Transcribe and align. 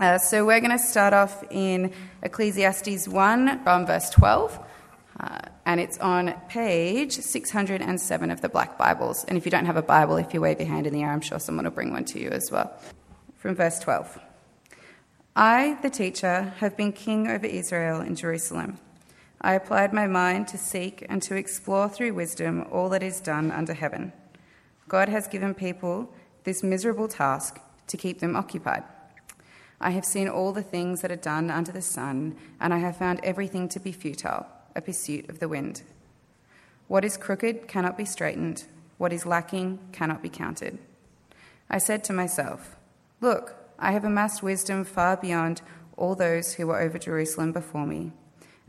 Uh, 0.00 0.16
so 0.16 0.46
we're 0.46 0.60
going 0.60 0.70
to 0.72 0.78
start 0.78 1.12
off 1.12 1.44
in 1.50 1.92
Ecclesiastes 2.22 3.06
1, 3.06 3.62
from 3.62 3.84
verse 3.84 4.08
12, 4.08 4.58
uh, 5.20 5.38
and 5.66 5.78
it's 5.78 5.98
on 5.98 6.32
page 6.48 7.12
607 7.12 8.30
of 8.30 8.40
the 8.40 8.48
Black 8.48 8.78
Bibles. 8.78 9.24
And 9.24 9.36
if 9.36 9.44
you 9.44 9.50
don't 9.50 9.66
have 9.66 9.76
a 9.76 9.82
Bible, 9.82 10.16
if 10.16 10.32
you 10.32 10.40
wave 10.40 10.58
your 10.58 10.70
hand 10.70 10.86
in 10.86 10.94
the 10.94 11.02
air, 11.02 11.10
I'm 11.10 11.20
sure 11.20 11.38
someone 11.38 11.66
will 11.66 11.70
bring 11.72 11.90
one 11.92 12.06
to 12.06 12.18
you 12.18 12.30
as 12.30 12.50
well. 12.50 12.72
From 13.36 13.54
verse 13.54 13.78
12 13.80 14.18
I, 15.36 15.76
the 15.82 15.90
teacher, 15.90 16.54
have 16.60 16.78
been 16.78 16.92
king 16.92 17.28
over 17.28 17.44
Israel 17.44 18.00
in 18.00 18.16
Jerusalem. 18.16 18.78
I 19.42 19.52
applied 19.52 19.92
my 19.92 20.06
mind 20.06 20.48
to 20.48 20.56
seek 20.56 21.04
and 21.10 21.20
to 21.24 21.34
explore 21.34 21.90
through 21.90 22.14
wisdom 22.14 22.64
all 22.72 22.88
that 22.88 23.02
is 23.02 23.20
done 23.20 23.50
under 23.50 23.74
heaven. 23.74 24.14
God 24.88 25.10
has 25.10 25.28
given 25.28 25.52
people 25.52 26.10
this 26.44 26.62
miserable 26.62 27.06
task 27.06 27.58
to 27.88 27.98
keep 27.98 28.20
them 28.20 28.34
occupied. 28.34 28.84
I 29.82 29.90
have 29.92 30.04
seen 30.04 30.28
all 30.28 30.52
the 30.52 30.62
things 30.62 31.00
that 31.00 31.10
are 31.10 31.16
done 31.16 31.50
under 31.50 31.72
the 31.72 31.80
sun, 31.80 32.36
and 32.60 32.74
I 32.74 32.78
have 32.78 32.98
found 32.98 33.18
everything 33.22 33.66
to 33.70 33.80
be 33.80 33.92
futile, 33.92 34.44
a 34.76 34.82
pursuit 34.82 35.30
of 35.30 35.38
the 35.38 35.48
wind. 35.48 35.80
What 36.86 37.02
is 37.04 37.16
crooked 37.16 37.66
cannot 37.66 37.96
be 37.96 38.04
straightened, 38.04 38.64
what 38.98 39.10
is 39.12 39.24
lacking 39.24 39.78
cannot 39.92 40.22
be 40.22 40.28
counted. 40.28 40.76
I 41.70 41.78
said 41.78 42.04
to 42.04 42.12
myself, 42.12 42.76
Look, 43.22 43.54
I 43.78 43.92
have 43.92 44.04
amassed 44.04 44.42
wisdom 44.42 44.84
far 44.84 45.16
beyond 45.16 45.62
all 45.96 46.14
those 46.14 46.54
who 46.54 46.66
were 46.66 46.78
over 46.80 46.98
Jerusalem 46.98 47.50
before 47.50 47.86
me, 47.86 48.12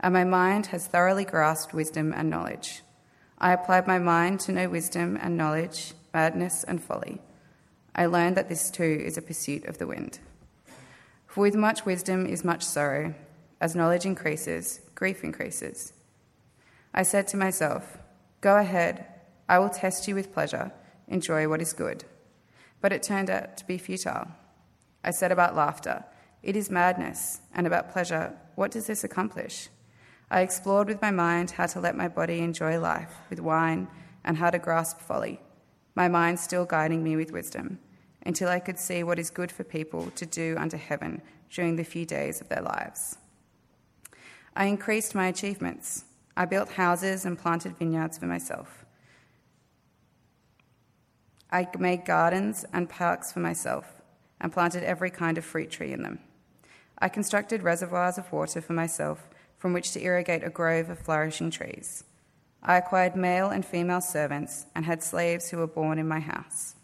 and 0.00 0.14
my 0.14 0.24
mind 0.24 0.66
has 0.66 0.86
thoroughly 0.86 1.26
grasped 1.26 1.74
wisdom 1.74 2.14
and 2.16 2.30
knowledge. 2.30 2.80
I 3.36 3.52
applied 3.52 3.86
my 3.86 3.98
mind 3.98 4.40
to 4.40 4.52
know 4.52 4.66
wisdom 4.70 5.18
and 5.20 5.36
knowledge, 5.36 5.92
madness 6.14 6.64
and 6.64 6.82
folly. 6.82 7.20
I 7.94 8.06
learned 8.06 8.34
that 8.38 8.48
this 8.48 8.70
too 8.70 9.02
is 9.04 9.18
a 9.18 9.22
pursuit 9.22 9.66
of 9.66 9.76
the 9.76 9.86
wind. 9.86 10.18
For 11.32 11.40
with 11.40 11.54
much 11.56 11.86
wisdom 11.86 12.26
is 12.26 12.44
much 12.44 12.62
sorrow. 12.62 13.14
As 13.58 13.74
knowledge 13.74 14.04
increases, 14.04 14.82
grief 14.94 15.24
increases. 15.24 15.94
I 16.92 17.04
said 17.04 17.26
to 17.28 17.38
myself, 17.38 17.96
Go 18.42 18.58
ahead, 18.58 19.06
I 19.48 19.58
will 19.58 19.70
test 19.70 20.06
you 20.06 20.14
with 20.14 20.34
pleasure, 20.34 20.72
enjoy 21.08 21.48
what 21.48 21.62
is 21.62 21.72
good. 21.72 22.04
But 22.82 22.92
it 22.92 23.02
turned 23.02 23.30
out 23.30 23.56
to 23.56 23.66
be 23.66 23.78
futile. 23.78 24.28
I 25.02 25.10
said 25.10 25.32
about 25.32 25.56
laughter, 25.56 26.04
It 26.42 26.54
is 26.54 26.70
madness, 26.70 27.40
and 27.54 27.66
about 27.66 27.92
pleasure, 27.92 28.36
What 28.54 28.70
does 28.70 28.86
this 28.86 29.02
accomplish? 29.02 29.70
I 30.30 30.42
explored 30.42 30.88
with 30.88 31.00
my 31.00 31.12
mind 31.12 31.52
how 31.52 31.64
to 31.64 31.80
let 31.80 31.96
my 31.96 32.08
body 32.08 32.40
enjoy 32.40 32.78
life 32.78 33.14
with 33.30 33.40
wine 33.40 33.88
and 34.22 34.36
how 34.36 34.50
to 34.50 34.58
grasp 34.58 34.98
folly, 35.00 35.40
my 35.94 36.08
mind 36.08 36.40
still 36.40 36.66
guiding 36.66 37.02
me 37.02 37.16
with 37.16 37.32
wisdom 37.32 37.78
until 38.24 38.48
I 38.48 38.60
could 38.60 38.78
see 38.78 39.02
what 39.02 39.18
is 39.18 39.30
good 39.30 39.50
for 39.50 39.64
people 39.64 40.10
to 40.16 40.26
do 40.26 40.54
under 40.58 40.76
heaven 40.76 41.20
during 41.50 41.76
the 41.76 41.84
few 41.84 42.06
days 42.06 42.40
of 42.40 42.48
their 42.48 42.62
lives. 42.62 43.18
I 44.54 44.66
increased 44.66 45.14
my 45.14 45.26
achievements. 45.28 46.04
I 46.36 46.44
built 46.44 46.72
houses 46.72 47.24
and 47.24 47.38
planted 47.38 47.76
vineyards 47.76 48.18
for 48.18 48.26
myself. 48.26 48.84
I 51.50 51.66
made 51.78 52.04
gardens 52.04 52.64
and 52.72 52.88
parks 52.88 53.32
for 53.32 53.40
myself 53.40 53.86
and 54.40 54.52
planted 54.52 54.84
every 54.84 55.10
kind 55.10 55.36
of 55.36 55.44
fruit 55.44 55.70
tree 55.70 55.92
in 55.92 56.02
them. 56.02 56.18
I 56.98 57.08
constructed 57.08 57.62
reservoirs 57.62 58.16
of 58.18 58.30
water 58.32 58.60
for 58.60 58.72
myself 58.72 59.28
from 59.58 59.72
which 59.72 59.92
to 59.92 60.00
irrigate 60.02 60.42
a 60.44 60.50
grove 60.50 60.88
of 60.90 60.98
flourishing 60.98 61.50
trees. 61.50 62.04
I 62.62 62.76
acquired 62.76 63.16
male 63.16 63.48
and 63.48 63.64
female 63.66 64.00
servants 64.00 64.66
and 64.74 64.84
had 64.84 65.02
slaves 65.02 65.50
who 65.50 65.58
were 65.58 65.66
born 65.66 65.98
in 65.98 66.08
my 66.08 66.20
house. 66.20 66.76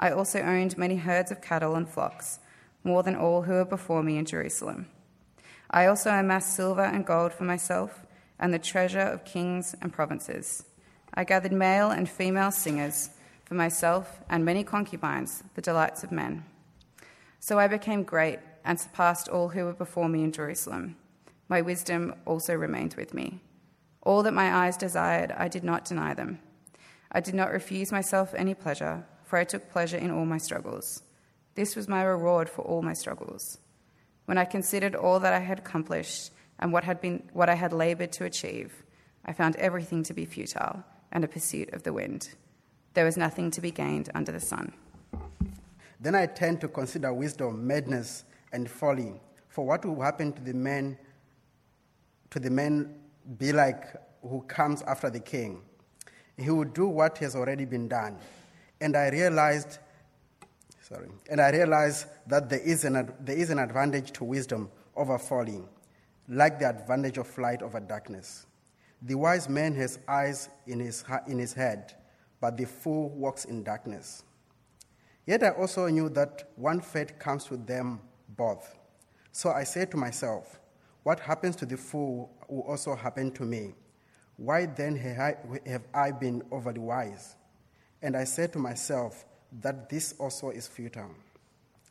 I 0.00 0.10
also 0.10 0.40
owned 0.40 0.78
many 0.78 0.96
herds 0.96 1.32
of 1.32 1.40
cattle 1.42 1.74
and 1.74 1.88
flocks, 1.88 2.38
more 2.84 3.02
than 3.02 3.16
all 3.16 3.42
who 3.42 3.52
were 3.54 3.64
before 3.64 4.02
me 4.02 4.16
in 4.16 4.24
Jerusalem. 4.24 4.86
I 5.70 5.86
also 5.86 6.10
amassed 6.12 6.54
silver 6.54 6.82
and 6.84 7.04
gold 7.04 7.32
for 7.32 7.42
myself, 7.44 8.06
and 8.38 8.54
the 8.54 8.60
treasure 8.60 9.00
of 9.00 9.24
kings 9.24 9.74
and 9.82 9.92
provinces. 9.92 10.64
I 11.14 11.24
gathered 11.24 11.52
male 11.52 11.90
and 11.90 12.08
female 12.08 12.52
singers 12.52 13.10
for 13.44 13.54
myself, 13.54 14.20
and 14.30 14.44
many 14.44 14.62
concubines, 14.62 15.42
the 15.56 15.62
delights 15.62 16.04
of 16.04 16.12
men. 16.12 16.44
So 17.40 17.58
I 17.58 17.66
became 17.66 18.02
great 18.04 18.38
and 18.64 18.78
surpassed 18.78 19.28
all 19.28 19.48
who 19.48 19.64
were 19.64 19.72
before 19.72 20.08
me 20.08 20.22
in 20.22 20.30
Jerusalem. 20.30 20.96
My 21.48 21.60
wisdom 21.60 22.14
also 22.24 22.54
remained 22.54 22.94
with 22.94 23.14
me. 23.14 23.40
All 24.02 24.22
that 24.22 24.32
my 24.34 24.64
eyes 24.64 24.76
desired, 24.76 25.32
I 25.32 25.48
did 25.48 25.64
not 25.64 25.84
deny 25.86 26.14
them. 26.14 26.38
I 27.10 27.20
did 27.20 27.34
not 27.34 27.50
refuse 27.50 27.90
myself 27.90 28.32
any 28.34 28.54
pleasure 28.54 29.04
for 29.28 29.38
I 29.38 29.44
took 29.44 29.70
pleasure 29.70 29.98
in 29.98 30.10
all 30.10 30.24
my 30.24 30.38
struggles. 30.38 31.02
This 31.54 31.76
was 31.76 31.86
my 31.86 32.02
reward 32.02 32.48
for 32.48 32.62
all 32.62 32.80
my 32.80 32.94
struggles. 32.94 33.58
When 34.24 34.38
I 34.38 34.46
considered 34.46 34.94
all 34.94 35.20
that 35.20 35.34
I 35.34 35.38
had 35.40 35.58
accomplished 35.58 36.30
and 36.58 36.72
what, 36.72 36.82
had 36.84 37.02
been, 37.02 37.22
what 37.34 37.50
I 37.50 37.54
had 37.54 37.74
labored 37.74 38.10
to 38.12 38.24
achieve, 38.24 38.72
I 39.26 39.34
found 39.34 39.56
everything 39.56 40.02
to 40.04 40.14
be 40.14 40.24
futile 40.24 40.82
and 41.12 41.24
a 41.24 41.28
pursuit 41.28 41.74
of 41.74 41.82
the 41.82 41.92
wind. 41.92 42.30
There 42.94 43.04
was 43.04 43.18
nothing 43.18 43.50
to 43.50 43.60
be 43.60 43.70
gained 43.70 44.08
under 44.14 44.32
the 44.32 44.40
sun. 44.40 44.72
Then 46.00 46.14
I 46.14 46.24
turned 46.24 46.62
to 46.62 46.68
consider 46.68 47.12
wisdom, 47.12 47.66
madness, 47.66 48.24
and 48.50 48.70
folly. 48.70 49.12
For 49.50 49.66
what 49.66 49.84
will 49.84 50.00
happen 50.00 50.32
to 50.32 50.42
the 50.42 50.54
men? 50.54 50.98
to 52.30 52.38
the 52.38 52.50
men, 52.50 52.94
be 53.38 53.52
like 53.52 53.84
who 54.22 54.42
comes 54.42 54.82
after 54.82 55.08
the 55.08 55.20
king? 55.20 55.62
He 56.36 56.50
will 56.50 56.64
do 56.66 56.86
what 56.86 57.16
has 57.18 57.34
already 57.34 57.64
been 57.64 57.88
done 57.88 58.18
and 58.80 58.96
I 58.96 59.08
realized, 59.10 59.78
sorry, 60.82 61.08
and 61.30 61.40
I 61.40 61.50
realized 61.50 62.06
that 62.26 62.48
there 62.48 62.60
is 62.60 62.84
an, 62.84 63.12
there 63.20 63.36
is 63.36 63.50
an 63.50 63.58
advantage 63.58 64.12
to 64.12 64.24
wisdom 64.24 64.70
over 64.96 65.18
folly, 65.18 65.60
like 66.28 66.58
the 66.58 66.68
advantage 66.68 67.18
of 67.18 67.36
light 67.38 67.62
over 67.62 67.80
darkness. 67.80 68.46
The 69.02 69.14
wise 69.14 69.48
man 69.48 69.74
has 69.76 69.98
eyes 70.08 70.48
in 70.66 70.80
his, 70.80 71.04
in 71.26 71.38
his 71.38 71.52
head, 71.52 71.94
but 72.40 72.56
the 72.56 72.66
fool 72.66 73.10
walks 73.10 73.44
in 73.44 73.62
darkness. 73.62 74.24
Yet 75.26 75.42
I 75.42 75.50
also 75.50 75.88
knew 75.88 76.08
that 76.10 76.50
one 76.56 76.80
fate 76.80 77.18
comes 77.18 77.44
to 77.46 77.56
them 77.56 78.00
both. 78.36 78.78
So 79.32 79.50
I 79.50 79.62
said 79.64 79.90
to 79.90 79.96
myself, 79.96 80.58
What 81.02 81.20
happens 81.20 81.54
to 81.56 81.66
the 81.66 81.76
fool 81.76 82.32
will 82.48 82.62
also 82.62 82.96
happen 82.96 83.30
to 83.32 83.42
me. 83.42 83.74
Why 84.36 84.66
then 84.66 84.96
have 84.96 85.82
I 85.94 86.10
been 86.12 86.42
overly 86.50 86.78
wise? 86.80 87.36
And 88.02 88.16
I 88.16 88.24
said 88.24 88.52
to 88.52 88.58
myself 88.58 89.24
that 89.60 89.88
this 89.88 90.14
also 90.18 90.50
is 90.50 90.68
futile. 90.68 91.10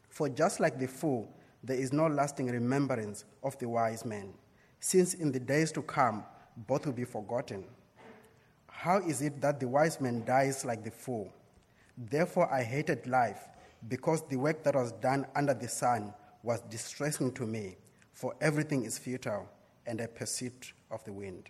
For 0.09 0.29
just 0.29 0.59
like 0.59 0.79
the 0.79 0.87
fool, 0.87 1.29
there 1.63 1.77
is 1.77 1.91
no 1.91 2.07
lasting 2.07 2.47
remembrance 2.47 3.25
of 3.43 3.57
the 3.59 3.67
wise 3.67 4.05
man, 4.05 4.33
since 4.79 5.15
in 5.15 5.31
the 5.31 5.39
days 5.39 5.71
to 5.73 5.81
come, 5.81 6.23
both 6.67 6.85
will 6.85 6.93
be 6.93 7.03
forgotten. 7.03 7.65
How 8.69 8.99
is 8.99 9.21
it 9.21 9.41
that 9.41 9.59
the 9.59 9.67
wise 9.67 9.99
man 9.99 10.23
dies 10.23 10.63
like 10.63 10.83
the 10.83 10.91
fool? 10.91 11.31
Therefore, 11.97 12.51
I 12.53 12.63
hated 12.63 13.07
life, 13.07 13.49
because 13.89 14.21
the 14.27 14.37
work 14.37 14.63
that 14.63 14.75
was 14.75 14.91
done 14.93 15.25
under 15.35 15.53
the 15.53 15.67
sun 15.67 16.13
was 16.41 16.61
distressing 16.61 17.33
to 17.33 17.45
me, 17.45 17.75
for 18.13 18.33
everything 18.39 18.85
is 18.85 18.97
futile 18.97 19.49
and 19.85 19.99
a 19.99 20.07
pursuit 20.07 20.73
of 20.89 21.03
the 21.03 21.13
wind. 21.13 21.49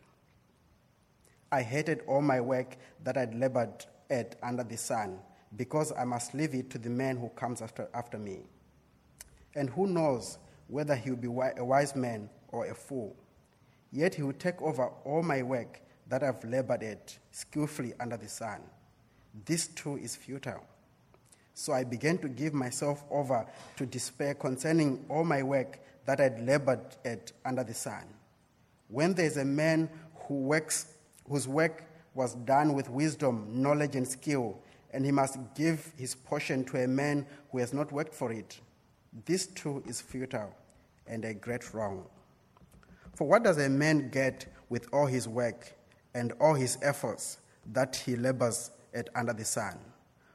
I 1.51 1.61
hated 1.61 2.01
all 2.07 2.21
my 2.21 2.41
work 2.41 2.75
that 3.03 3.17
I'd 3.17 3.33
labored 3.35 3.85
earth 4.09 4.35
under 4.43 4.63
the 4.63 4.77
sun, 4.77 5.19
because 5.55 5.91
I 5.97 6.05
must 6.05 6.33
leave 6.33 6.53
it 6.53 6.69
to 6.71 6.77
the 6.77 6.89
man 6.89 7.17
who 7.17 7.29
comes 7.29 7.61
after, 7.61 7.87
after 7.93 8.17
me. 8.17 8.39
And 9.55 9.69
who 9.69 9.87
knows 9.87 10.37
whether 10.67 10.95
he 10.95 11.09
will 11.11 11.17
be 11.17 11.27
a 11.27 11.65
wise 11.65 11.95
man 11.95 12.29
or 12.49 12.65
a 12.67 12.75
fool? 12.75 13.15
Yet 13.91 14.15
he 14.15 14.23
will 14.23 14.33
take 14.33 14.61
over 14.61 14.87
all 15.05 15.23
my 15.23 15.41
work 15.43 15.81
that 16.09 16.23
I've 16.23 16.43
labored 16.43 16.83
at 16.83 17.17
skillfully 17.31 17.93
under 17.99 18.17
the 18.17 18.27
sun. 18.27 18.61
This 19.45 19.67
too 19.67 19.97
is 19.97 20.15
futile. 20.15 20.65
So 21.53 21.73
I 21.73 21.83
began 21.83 22.17
to 22.19 22.29
give 22.29 22.53
myself 22.53 23.03
over 23.09 23.45
to 23.77 23.85
despair 23.85 24.33
concerning 24.35 25.05
all 25.09 25.23
my 25.23 25.41
work 25.41 25.79
that 26.05 26.21
I'd 26.21 26.39
labored 26.41 26.81
at 27.03 27.31
under 27.45 27.63
the 27.63 27.73
sun. 27.73 28.03
When 28.89 29.13
there 29.13 29.25
is 29.25 29.37
a 29.37 29.45
man 29.45 29.89
who 30.27 30.35
works, 30.35 30.93
whose 31.27 31.47
work 31.47 31.83
was 32.17 32.33
done 32.33 32.73
with 32.73 32.89
wisdom, 32.89 33.47
knowledge, 33.51 33.95
and 33.95 34.05
skill, 34.05 34.59
and 34.91 35.05
he 35.05 35.11
must 35.11 35.37
give 35.55 35.93
his 35.95 36.15
portion 36.15 36.65
to 36.65 36.83
a 36.83 36.87
man 36.87 37.23
who 37.51 37.59
has 37.59 37.73
not 37.73 37.91
worked 37.91 38.13
for 38.13 38.33
it. 38.33 38.59
This 39.25 39.45
too 39.45 39.83
is 39.85 40.01
futile 40.01 40.53
and 41.05 41.23
a 41.23 41.33
great 41.35 41.73
wrong. 41.75 42.05
For 43.15 43.27
what 43.27 43.43
does 43.43 43.59
a 43.59 43.69
man 43.69 44.09
get 44.09 44.47
with 44.69 44.87
all 44.91 45.05
his 45.05 45.27
work 45.27 45.71
and 46.15 46.33
all 46.41 46.55
his 46.55 46.77
efforts 46.81 47.37
that 47.71 47.95
he 47.95 48.15
labors 48.15 48.71
at 48.95 49.09
under 49.15 49.31
the 49.33 49.45
sun? 49.45 49.77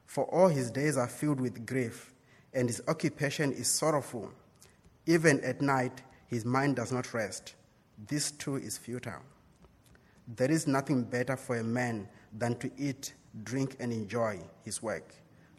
For 0.07 0.25
all 0.27 0.49
his 0.49 0.71
days 0.71 0.97
are 0.97 1.09
filled 1.09 1.41
with 1.41 1.67
grief, 1.67 2.15
and 2.55 2.69
his 2.69 2.81
occupation 2.87 3.53
is 3.53 3.67
sorrowful. 3.67 4.31
Even 5.07 5.41
at 5.41 5.61
night, 5.61 6.03
his 6.29 6.45
mind 6.45 6.77
does 6.77 6.93
not 6.93 7.13
rest. 7.13 7.55
This 8.07 8.31
too 8.31 8.57
is 8.57 8.79
futile 8.79 9.23
there 10.29 10.51
is 10.51 10.67
nothing 10.67 11.03
better 11.03 11.37
for 11.37 11.57
a 11.57 11.65
man 11.65 12.09
than 12.33 12.57
to 12.59 12.71
eat, 12.79 13.15
drink, 13.45 13.77
and 13.81 13.93
enjoy 13.93 14.41
his 14.65 14.83
work. 14.83 15.15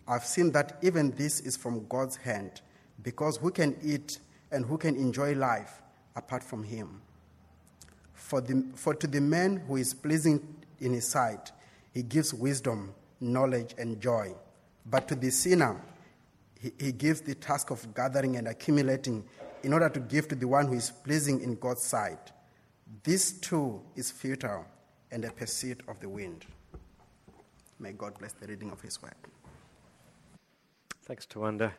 I've 0.08 0.26
seen 0.26 0.52
that 0.54 0.78
even 0.82 1.12
this 1.12 1.42
is 1.42 1.58
from 1.58 1.86
God's 1.88 2.16
hand, 2.16 2.62
because 3.04 3.38
who 3.38 3.52
can 3.52 3.76
eat 3.84 4.20
and 4.52 4.66
who 4.66 4.78
can 4.78 4.96
enjoy 4.96 5.34
life 5.34 5.82
apart 6.16 6.44
from 6.44 6.64
him? 6.64 7.02
For, 8.14 8.40
the, 8.40 8.64
for 8.76 8.94
to 8.96 9.08
the 9.08 9.20
man 9.22 9.58
who 9.68 9.76
is 9.78 9.94
pleasing 9.94 10.46
in 10.80 10.94
his 10.94 11.08
sight, 11.08 11.52
he 11.94 12.02
gives 12.04 12.34
wisdom, 12.34 12.94
knowledge, 13.20 13.76
and 13.78 14.00
joy. 14.00 14.34
But 14.86 15.08
to 15.10 15.16
the 15.16 15.30
sinner, 15.30 15.80
he, 16.60 16.72
he 16.80 16.92
gives 16.92 17.22
the 17.22 17.36
task 17.36 17.70
of 17.70 17.94
gathering 17.94 18.38
and 18.38 18.48
accumulating 18.48 19.24
in 19.62 19.74
order 19.74 19.90
to 19.90 20.00
give 20.00 20.28
to 20.30 20.36
the 20.36 20.48
one 20.48 20.68
who 20.68 20.74
is 20.74 20.90
pleasing 20.90 21.42
in 21.42 21.56
God's 21.56 21.84
sight. 21.84 22.33
This 23.02 23.32
too 23.34 23.82
is 23.96 24.12
futile 24.12 24.66
and 25.12 25.26
a 25.26 25.32
pursuit 25.32 25.82
of 25.88 26.00
the 26.00 26.08
wind. 26.08 26.46
May 27.80 27.92
God 27.94 28.18
bless 28.20 28.34
the 28.34 28.46
reading 28.48 28.70
of 28.72 28.82
His 28.82 29.02
word. 29.02 29.16
Thanks, 31.06 31.26
Tawanda. 31.26 31.72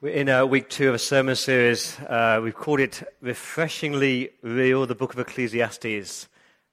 We're 0.00 0.14
in 0.14 0.28
uh, 0.28 0.44
week 0.46 0.68
two 0.68 0.88
of 0.88 0.94
a 0.96 0.98
sermon 0.98 1.36
series. 1.36 1.98
Uh, 2.00 2.40
we've 2.42 2.54
called 2.56 2.80
it 2.80 3.02
Refreshingly 3.22 4.30
Real, 4.42 4.84
the 4.86 4.94
Book 4.96 5.12
of 5.14 5.20
Ecclesiastes. 5.20 6.28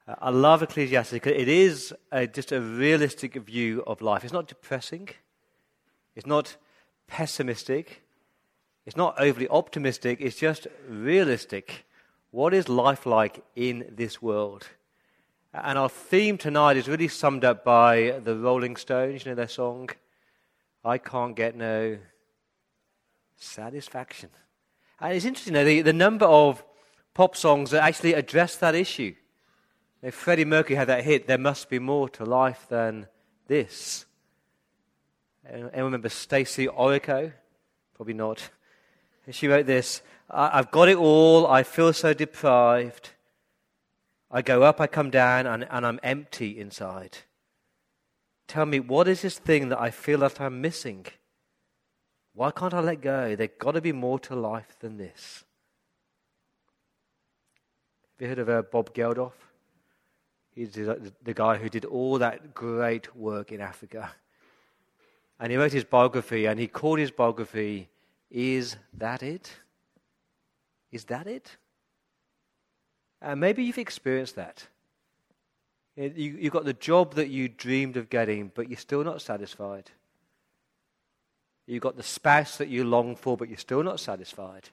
Uh, 0.07 0.15
I 0.19 0.29
love 0.31 0.63
Ecclesiastes 0.63 1.13
because 1.13 1.33
it 1.33 1.47
is 1.47 1.93
a, 2.11 2.25
just 2.27 2.51
a 2.51 2.59
realistic 2.59 3.35
view 3.35 3.83
of 3.85 4.01
life. 4.01 4.23
It's 4.23 4.33
not 4.33 4.47
depressing, 4.47 5.09
it's 6.15 6.25
not 6.27 6.57
pessimistic, 7.05 8.01
it's 8.85 8.97
not 8.97 9.13
overly 9.21 9.47
optimistic, 9.47 10.17
it's 10.21 10.35
just 10.37 10.65
realistic. 10.89 11.83
What 12.37 12.53
is 12.53 12.69
life 12.69 13.07
like 13.07 13.43
in 13.55 13.83
this 13.95 14.21
world? 14.21 14.67
And 15.55 15.75
our 15.75 15.89
theme 15.89 16.37
tonight 16.37 16.77
is 16.77 16.87
really 16.87 17.07
summed 17.07 17.43
up 17.43 17.65
by 17.65 18.19
the 18.23 18.35
Rolling 18.35 18.75
Stones, 18.75 19.25
you 19.25 19.31
know 19.31 19.35
their 19.35 19.47
song, 19.47 19.89
I 20.85 20.99
Can't 20.99 21.35
Get 21.35 21.55
No 21.55 21.97
Satisfaction. 23.37 24.29
And 25.01 25.13
it's 25.15 25.25
interesting, 25.25 25.55
you 25.55 25.59
know, 25.61 25.65
the, 25.65 25.81
the 25.81 25.93
number 25.93 26.27
of 26.27 26.63
pop 27.15 27.35
songs 27.35 27.71
that 27.71 27.83
actually 27.83 28.13
address 28.13 28.55
that 28.57 28.75
issue. 28.75 29.15
If 30.03 30.13
Freddie 30.13 30.45
Mercury 30.45 30.75
had 30.77 30.89
that 30.89 31.03
hit, 31.03 31.25
there 31.25 31.39
must 31.39 31.71
be 31.71 31.79
more 31.79 32.07
to 32.09 32.23
life 32.23 32.67
than 32.69 33.07
this. 33.47 34.05
Anyone 35.49 35.71
remember 35.73 36.09
Stacie 36.09 36.67
Orrico? 36.67 37.31
Probably 37.95 38.13
not. 38.13 38.51
She 39.31 39.47
wrote 39.47 39.65
this 39.65 40.01
I've 40.29 40.71
got 40.71 40.89
it 40.89 40.97
all. 40.97 41.47
I 41.47 41.63
feel 41.63 41.93
so 41.93 42.13
deprived. 42.13 43.11
I 44.29 44.41
go 44.41 44.63
up, 44.63 44.81
I 44.81 44.87
come 44.87 45.09
down, 45.09 45.45
and, 45.47 45.65
and 45.69 45.85
I'm 45.85 46.01
empty 46.03 46.59
inside. 46.59 47.19
Tell 48.49 48.65
me, 48.65 48.79
what 48.81 49.07
is 49.07 49.21
this 49.21 49.39
thing 49.39 49.69
that 49.69 49.79
I 49.79 49.89
feel 49.89 50.19
that 50.19 50.41
I'm 50.41 50.59
missing? 50.59 51.05
Why 52.33 52.51
can't 52.51 52.73
I 52.73 52.81
let 52.81 52.99
go? 53.01 53.35
There's 53.37 53.49
got 53.57 53.71
to 53.71 53.81
be 53.81 53.93
more 53.93 54.19
to 54.19 54.35
life 54.35 54.75
than 54.81 54.97
this. 54.97 55.45
Have 58.17 58.21
you 58.21 58.27
heard 58.27 58.39
of 58.39 58.49
uh, 58.49 58.61
Bob 58.63 58.93
Geldof? 58.93 59.31
He's 60.53 60.71
the 60.71 61.33
guy 61.33 61.55
who 61.57 61.69
did 61.69 61.85
all 61.85 62.17
that 62.19 62.53
great 62.53 63.15
work 63.15 63.51
in 63.53 63.61
Africa. 63.61 64.11
And 65.39 65.51
he 65.53 65.57
wrote 65.57 65.71
his 65.71 65.83
biography, 65.85 66.47
and 66.47 66.59
he 66.59 66.67
called 66.67 66.99
his 66.99 67.11
biography 67.11 67.87
is 68.31 68.75
that 68.97 69.23
it? 69.23 69.51
Is 70.91 71.05
that 71.05 71.27
it? 71.27 71.57
And 73.21 73.33
uh, 73.33 73.35
maybe 73.35 73.63
you've 73.63 73.77
experienced 73.77 74.35
that. 74.35 74.67
You, 75.95 76.37
have 76.43 76.51
got 76.51 76.65
the 76.65 76.73
job 76.73 77.15
that 77.15 77.29
you 77.29 77.49
dreamed 77.49 77.97
of 77.97 78.09
getting, 78.09 78.51
but 78.53 78.69
you're 78.69 78.77
still 78.77 79.03
not 79.03 79.21
satisfied. 79.21 79.89
You've 81.65 81.81
got 81.81 81.97
the 81.97 82.03
spouse 82.03 82.57
that 82.57 82.67
you 82.67 82.83
long 82.83 83.15
for, 83.15 83.35
but 83.35 83.49
you're 83.49 83.57
still 83.57 83.81
not 83.81 83.99
satisfied. 83.99 84.69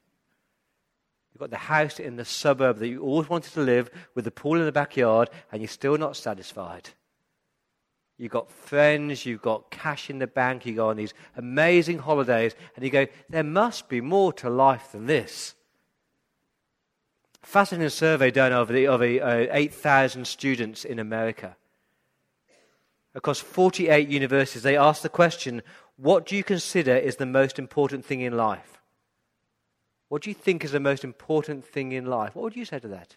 You've 1.32 1.40
got 1.40 1.50
the 1.50 1.56
house 1.56 1.98
in 1.98 2.16
the 2.16 2.26
suburb 2.26 2.78
that 2.78 2.88
you 2.88 3.00
always 3.02 3.28
wanted 3.30 3.54
to 3.54 3.60
live 3.62 3.88
with 4.14 4.26
the 4.26 4.30
pool 4.30 4.58
in 4.58 4.66
the 4.66 4.72
backyard, 4.72 5.30
and 5.50 5.62
you're 5.62 5.68
still 5.68 5.96
not 5.96 6.14
satisfied. 6.16 6.90
You've 8.16 8.32
got 8.32 8.50
friends, 8.50 9.26
you've 9.26 9.43
got 9.43 9.70
cash 9.70 10.08
in 10.08 10.19
the 10.20 10.26
bank, 10.28 10.64
you 10.66 10.75
go 10.75 10.88
on 10.88 10.96
these 10.96 11.14
amazing 11.37 11.99
holidays, 11.99 12.55
and 12.76 12.84
you 12.84 12.90
go, 12.90 13.06
there 13.28 13.43
must 13.43 13.88
be 13.88 14.00
more 14.00 14.32
to 14.34 14.49
life 14.49 14.93
than 14.93 15.06
this. 15.06 15.55
Fascinating 17.43 17.90
survey 17.90 18.31
done 18.31 18.52
of, 18.52 18.69
the, 18.69 18.87
of 18.87 19.00
the, 19.00 19.20
uh, 19.20 19.46
8,000 19.50 20.26
students 20.26 20.84
in 20.84 20.99
America. 20.99 21.56
Across 23.16 23.40
48 23.40 24.08
universities, 24.08 24.62
they 24.62 24.76
asked 24.76 25.02
the 25.02 25.08
question, 25.08 25.62
what 25.96 26.25
do 26.25 26.37
you 26.37 26.44
consider 26.44 26.96
is 26.96 27.17
the 27.17 27.26
most 27.26 27.58
important 27.58 28.05
thing 28.05 28.20
in 28.20 28.37
life? 28.37 28.81
What 30.08 30.22
do 30.22 30.31
you 30.31 30.34
think 30.34 30.64
is 30.64 30.72
the 30.72 30.81
most 30.81 31.02
important 31.02 31.64
thing 31.64 31.93
in 31.93 32.06
life? 32.06 32.37
What 32.37 32.44
would 32.44 32.56
you 32.56 32.64
say 32.64 32.78
to 32.78 32.88
that? 32.88 33.17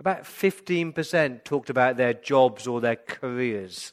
About 0.00 0.22
15% 0.24 1.42
talked 1.44 1.70
about 1.70 1.96
their 1.96 2.14
jobs 2.14 2.66
or 2.66 2.80
their 2.80 2.96
careers. 2.96 3.92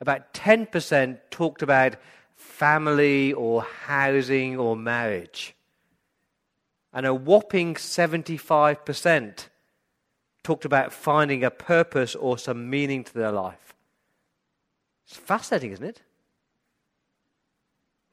About 0.00 0.32
10% 0.32 1.18
talked 1.30 1.62
about 1.62 1.96
family 2.34 3.32
or 3.32 3.62
housing 3.62 4.56
or 4.56 4.74
marriage. 4.74 5.54
And 6.94 7.04
a 7.04 7.12
whopping 7.14 7.74
75% 7.74 9.48
talked 10.42 10.64
about 10.64 10.92
finding 10.92 11.44
a 11.44 11.50
purpose 11.50 12.14
or 12.14 12.38
some 12.38 12.70
meaning 12.70 13.04
to 13.04 13.12
their 13.14 13.32
life. 13.32 13.74
It's 15.06 15.16
fascinating, 15.16 15.72
isn't 15.72 15.84
it? 15.84 16.02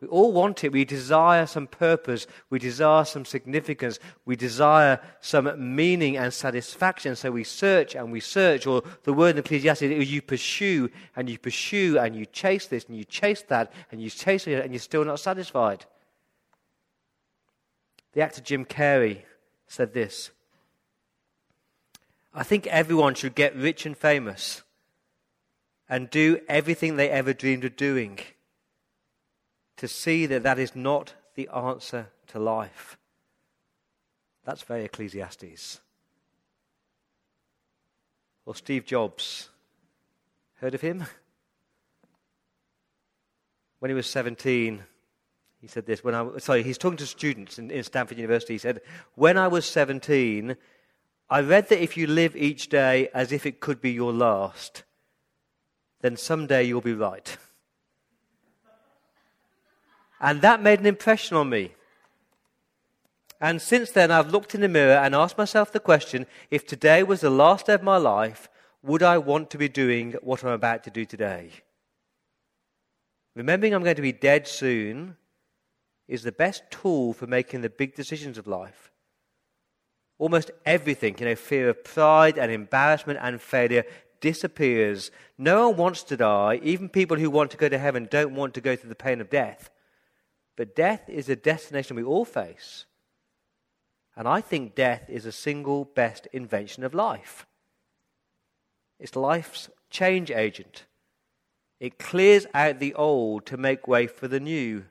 We 0.01 0.07
all 0.07 0.31
want 0.33 0.63
it. 0.63 0.71
We 0.71 0.83
desire 0.83 1.45
some 1.45 1.67
purpose. 1.67 2.25
We 2.49 2.57
desire 2.57 3.05
some 3.05 3.23
significance. 3.23 3.99
We 4.25 4.35
desire 4.35 4.99
some 5.19 5.75
meaning 5.75 6.17
and 6.17 6.33
satisfaction. 6.33 7.15
So 7.15 7.29
we 7.29 7.43
search 7.43 7.95
and 7.95 8.11
we 8.11 8.19
search, 8.19 8.65
or 8.65 8.81
the 9.03 9.13
word 9.13 9.35
in 9.35 9.37
Ecclesiastes 9.37 9.83
is 9.83 10.11
you 10.11 10.23
pursue 10.23 10.89
and 11.15 11.29
you 11.29 11.37
pursue 11.37 11.99
and 11.99 12.15
you 12.15 12.25
chase 12.25 12.65
this 12.65 12.85
and 12.85 12.97
you 12.97 13.03
chase 13.05 13.43
that 13.43 13.71
and 13.91 14.01
you 14.01 14.09
chase 14.09 14.47
it 14.47 14.63
and 14.65 14.73
you're 14.73 14.79
still 14.79 15.05
not 15.05 15.19
satisfied. 15.19 15.85
The 18.13 18.21
actor 18.21 18.41
Jim 18.41 18.65
Carrey 18.65 19.21
said 19.67 19.93
this 19.93 20.31
I 22.33 22.41
think 22.41 22.65
everyone 22.67 23.13
should 23.13 23.35
get 23.35 23.55
rich 23.55 23.85
and 23.85 23.95
famous 23.95 24.63
and 25.87 26.09
do 26.09 26.39
everything 26.49 26.95
they 26.95 27.09
ever 27.11 27.33
dreamed 27.33 27.65
of 27.65 27.75
doing 27.75 28.17
to 29.81 29.87
see 29.87 30.27
that 30.27 30.43
that 30.43 30.59
is 30.59 30.75
not 30.75 31.15
the 31.33 31.47
answer 31.49 32.07
to 32.27 32.37
life. 32.37 32.99
That's 34.45 34.61
very 34.61 34.85
Ecclesiastes. 34.85 35.81
Or 38.45 38.53
Steve 38.53 38.85
Jobs. 38.85 39.49
Heard 40.59 40.75
of 40.75 40.81
him? 40.81 41.05
When 43.79 43.89
he 43.89 43.95
was 43.95 44.05
17, 44.05 44.83
he 45.59 45.67
said 45.67 45.87
this. 45.87 46.03
When 46.03 46.13
I, 46.13 46.37
sorry, 46.37 46.61
he's 46.61 46.77
talking 46.77 46.97
to 46.97 47.07
students 47.07 47.57
in, 47.57 47.71
in 47.71 47.83
Stanford 47.83 48.19
University. 48.19 48.53
He 48.53 48.59
said, 48.59 48.81
When 49.15 49.35
I 49.35 49.47
was 49.47 49.65
17, 49.65 50.57
I 51.27 51.39
read 51.41 51.69
that 51.69 51.81
if 51.81 51.97
you 51.97 52.05
live 52.05 52.35
each 52.35 52.69
day 52.69 53.09
as 53.15 53.31
if 53.31 53.47
it 53.47 53.59
could 53.59 53.81
be 53.81 53.89
your 53.89 54.13
last, 54.13 54.83
then 56.01 56.17
someday 56.17 56.61
you'll 56.65 56.81
be 56.81 56.93
right. 56.93 57.35
And 60.21 60.41
that 60.43 60.61
made 60.61 60.79
an 60.79 60.85
impression 60.85 61.35
on 61.35 61.49
me. 61.49 61.71
And 63.41 63.59
since 63.59 63.89
then, 63.89 64.11
I've 64.11 64.29
looked 64.31 64.53
in 64.53 64.61
the 64.61 64.67
mirror 64.69 64.93
and 64.93 65.15
asked 65.15 65.37
myself 65.39 65.71
the 65.71 65.79
question 65.79 66.27
if 66.51 66.65
today 66.65 67.01
was 67.01 67.21
the 67.21 67.31
last 67.31 67.65
day 67.65 67.73
of 67.73 67.81
my 67.81 67.97
life, 67.97 68.47
would 68.83 69.01
I 69.01 69.17
want 69.17 69.49
to 69.49 69.57
be 69.57 69.67
doing 69.67 70.11
what 70.21 70.43
I'm 70.43 70.51
about 70.51 70.83
to 70.83 70.91
do 70.91 71.05
today? 71.05 71.49
Remembering 73.35 73.73
I'm 73.73 73.81
going 73.83 73.95
to 73.95 74.01
be 74.03 74.11
dead 74.11 74.47
soon 74.47 75.17
is 76.07 76.21
the 76.21 76.31
best 76.31 76.63
tool 76.69 77.13
for 77.13 77.25
making 77.25 77.61
the 77.61 77.69
big 77.69 77.95
decisions 77.95 78.37
of 78.37 78.45
life. 78.45 78.91
Almost 80.19 80.51
everything, 80.65 81.15
you 81.17 81.25
know, 81.25 81.35
fear 81.35 81.67
of 81.69 81.83
pride 81.83 82.37
and 82.37 82.51
embarrassment 82.51 83.17
and 83.23 83.41
failure 83.41 83.85
disappears. 84.19 85.09
No 85.39 85.69
one 85.69 85.77
wants 85.77 86.03
to 86.03 86.17
die. 86.17 86.59
Even 86.61 86.89
people 86.89 87.17
who 87.17 87.31
want 87.31 87.49
to 87.51 87.57
go 87.57 87.67
to 87.69 87.79
heaven 87.79 88.07
don't 88.11 88.35
want 88.35 88.53
to 88.53 88.61
go 88.61 88.75
through 88.75 88.89
the 88.89 88.95
pain 88.95 89.19
of 89.19 89.31
death. 89.31 89.71
But 90.61 90.75
death 90.75 91.09
is 91.09 91.27
a 91.27 91.35
destination 91.35 91.95
we 91.95 92.03
all 92.03 92.23
face. 92.23 92.85
And 94.15 94.27
I 94.27 94.41
think 94.41 94.75
death 94.75 95.09
is 95.09 95.25
a 95.25 95.31
single 95.31 95.85
best 95.85 96.27
invention 96.31 96.83
of 96.83 96.93
life. 96.93 97.47
It's 98.99 99.15
life's 99.15 99.71
change 99.89 100.29
agent. 100.29 100.85
It 101.79 101.97
clears 101.97 102.45
out 102.53 102.77
the 102.77 102.93
old 102.93 103.47
to 103.47 103.57
make 103.57 103.87
way 103.87 104.05
for 104.05 104.27
the 104.27 104.39
new. 104.39 104.85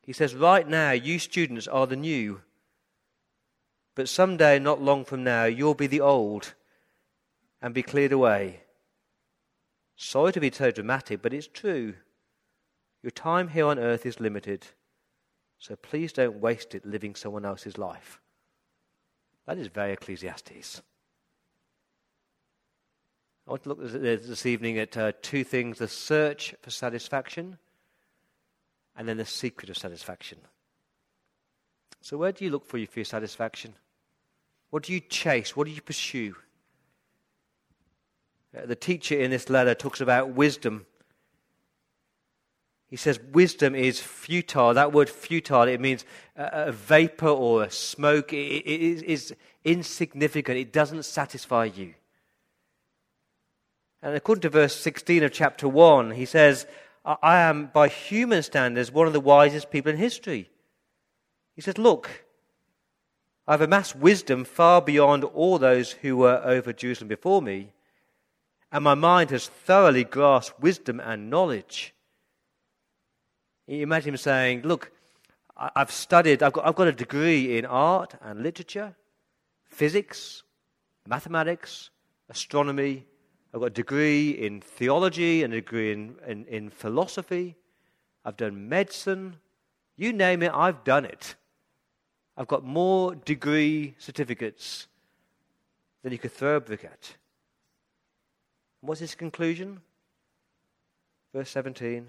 He 0.00 0.14
says, 0.14 0.34
Right 0.34 0.66
now, 0.66 0.92
you 0.92 1.18
students 1.18 1.68
are 1.68 1.86
the 1.86 1.94
new. 1.96 2.40
But 3.94 4.08
someday, 4.08 4.58
not 4.58 4.80
long 4.80 5.04
from 5.04 5.22
now, 5.22 5.44
you'll 5.44 5.74
be 5.74 5.86
the 5.88 6.00
old 6.00 6.54
and 7.60 7.74
be 7.74 7.82
cleared 7.82 8.12
away. 8.12 8.60
Sorry 9.96 10.32
to 10.32 10.40
be 10.40 10.50
so 10.50 10.70
dramatic, 10.70 11.20
but 11.20 11.34
it's 11.34 11.46
true. 11.48 11.96
Your 13.02 13.10
time 13.10 13.48
here 13.48 13.66
on 13.66 13.78
earth 13.78 14.06
is 14.06 14.20
limited, 14.20 14.66
so 15.58 15.74
please 15.76 16.12
don't 16.12 16.36
waste 16.40 16.74
it 16.74 16.86
living 16.86 17.14
someone 17.14 17.44
else's 17.44 17.76
life. 17.76 18.20
That 19.46 19.58
is 19.58 19.66
very 19.66 19.92
Ecclesiastes. 19.92 20.82
I 23.46 23.50
want 23.50 23.64
to 23.64 23.68
look 23.70 23.78
this 23.80 24.46
evening 24.46 24.78
at 24.78 24.96
uh, 24.96 25.10
two 25.20 25.42
things 25.42 25.78
the 25.78 25.88
search 25.88 26.54
for 26.62 26.70
satisfaction 26.70 27.58
and 28.96 29.08
then 29.08 29.16
the 29.16 29.24
secret 29.24 29.68
of 29.68 29.76
satisfaction. 29.76 30.38
So, 32.02 32.16
where 32.16 32.30
do 32.30 32.44
you 32.44 32.50
look 32.52 32.64
for 32.64 32.78
your, 32.78 32.86
for 32.86 33.00
your 33.00 33.04
satisfaction? 33.04 33.74
What 34.70 34.84
do 34.84 34.92
you 34.92 35.00
chase? 35.00 35.56
What 35.56 35.66
do 35.66 35.72
you 35.72 35.82
pursue? 35.82 36.36
Uh, 38.56 38.66
the 38.66 38.76
teacher 38.76 39.18
in 39.18 39.30
this 39.32 39.50
letter 39.50 39.74
talks 39.74 40.00
about 40.00 40.30
wisdom 40.30 40.86
he 42.92 42.98
says 42.98 43.18
wisdom 43.32 43.74
is 43.74 44.00
futile. 44.00 44.74
That 44.74 44.92
word 44.92 45.08
futile, 45.08 45.62
it 45.62 45.80
means 45.80 46.04
a, 46.36 46.64
a 46.66 46.72
vapor 46.72 47.26
or 47.26 47.62
a 47.62 47.70
smoke. 47.70 48.34
It, 48.34 48.66
it 48.66 49.02
is 49.04 49.34
insignificant. 49.64 50.58
It 50.58 50.74
doesn't 50.74 51.06
satisfy 51.06 51.64
you. 51.74 51.94
And 54.02 54.14
according 54.14 54.42
to 54.42 54.50
verse 54.50 54.76
16 54.78 55.22
of 55.22 55.32
chapter 55.32 55.66
1, 55.66 56.10
he 56.10 56.26
says, 56.26 56.66
I 57.02 57.38
am, 57.38 57.70
by 57.72 57.88
human 57.88 58.42
standards, 58.42 58.92
one 58.92 59.06
of 59.06 59.14
the 59.14 59.20
wisest 59.20 59.70
people 59.70 59.90
in 59.90 59.96
history. 59.96 60.50
He 61.56 61.62
says, 61.62 61.78
Look, 61.78 62.26
I've 63.48 63.62
amassed 63.62 63.96
wisdom 63.96 64.44
far 64.44 64.82
beyond 64.82 65.24
all 65.24 65.58
those 65.58 65.92
who 65.92 66.18
were 66.18 66.42
over 66.44 66.74
Jerusalem 66.74 67.08
before 67.08 67.40
me, 67.40 67.72
and 68.70 68.84
my 68.84 68.94
mind 68.94 69.30
has 69.30 69.48
thoroughly 69.48 70.04
grasped 70.04 70.60
wisdom 70.60 71.00
and 71.00 71.30
knowledge. 71.30 71.94
Imagine 73.68 74.10
him 74.10 74.16
saying, 74.16 74.62
Look, 74.62 74.90
I've 75.56 75.90
studied, 75.90 76.42
I've 76.42 76.52
got, 76.52 76.66
I've 76.66 76.74
got 76.74 76.88
a 76.88 76.92
degree 76.92 77.58
in 77.58 77.64
art 77.66 78.14
and 78.20 78.42
literature, 78.42 78.94
physics, 79.64 80.42
mathematics, 81.06 81.90
astronomy. 82.28 83.06
I've 83.54 83.60
got 83.60 83.66
a 83.66 83.70
degree 83.70 84.30
in 84.30 84.60
theology 84.60 85.42
and 85.42 85.52
a 85.52 85.56
degree 85.58 85.92
in, 85.92 86.16
in, 86.26 86.46
in 86.46 86.70
philosophy. 86.70 87.56
I've 88.24 88.36
done 88.36 88.68
medicine. 88.68 89.36
You 89.96 90.12
name 90.12 90.42
it, 90.42 90.52
I've 90.52 90.84
done 90.84 91.04
it. 91.04 91.34
I've 92.36 92.48
got 92.48 92.64
more 92.64 93.14
degree 93.14 93.94
certificates 93.98 94.88
than 96.02 96.12
you 96.12 96.18
could 96.18 96.32
throw 96.32 96.56
a 96.56 96.60
brick 96.60 96.84
at. 96.84 97.16
what's 98.80 99.00
his 99.00 99.14
conclusion? 99.14 99.80
Verse 101.32 101.50
17 101.50 102.08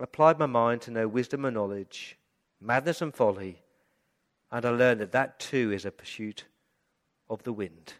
applied 0.00 0.38
my 0.38 0.46
mind 0.46 0.80
to 0.82 0.90
know 0.90 1.06
wisdom 1.08 1.44
and 1.44 1.54
knowledge, 1.54 2.16
madness 2.60 3.02
and 3.02 3.14
folly, 3.14 3.60
and 4.50 4.64
I 4.64 4.70
learned 4.70 5.00
that 5.00 5.12
that 5.12 5.38
too 5.38 5.72
is 5.72 5.84
a 5.84 5.90
pursuit 5.90 6.44
of 7.28 7.42
the 7.42 7.52
wind. 7.52 7.94